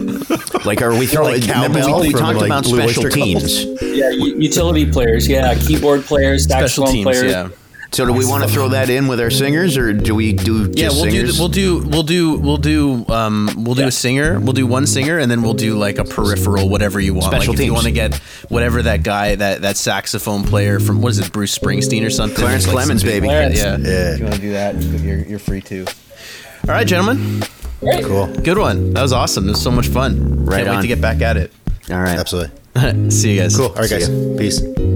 [0.64, 1.40] Like, are we throwing?
[1.40, 3.26] Like remember cowbell we, we from, talked like, about Blue special Oyster Cult?
[3.26, 3.82] teams.
[3.82, 5.28] Yeah, utility players.
[5.28, 7.30] Yeah, keyboard players, special saxophone players.
[7.32, 7.48] Yeah.
[7.92, 10.66] So do we want to throw that in with our singers, or do we do
[10.66, 11.36] just Yeah, we'll singers?
[11.36, 14.86] do we'll do we'll do we'll do um we'll do a singer, we'll do one
[14.86, 17.26] singer, and then we'll do like a peripheral, whatever you want.
[17.26, 18.14] Special like if you want to get
[18.48, 22.36] whatever that guy that that saxophone player from what is it, Bruce Springsteen or something?
[22.36, 23.28] Clarence Like Clemens, some baby.
[23.28, 23.56] Clarence.
[23.58, 23.76] Yeah.
[23.78, 24.12] Yeah.
[24.12, 25.86] If you want to do that, you're you're free to.
[25.86, 27.42] All right, gentlemen.
[27.80, 28.04] Great.
[28.04, 28.26] Cool.
[28.26, 28.92] Good one.
[28.94, 29.46] That was awesome.
[29.46, 30.44] It was so much fun.
[30.44, 30.82] Right Can't wait on.
[30.82, 31.52] to get back at it.
[31.90, 32.18] All right.
[32.18, 33.10] Absolutely.
[33.10, 33.56] See you guys.
[33.56, 33.66] Cool.
[33.68, 34.08] All right, See guys.
[34.08, 34.36] ya.
[34.38, 34.95] Peace.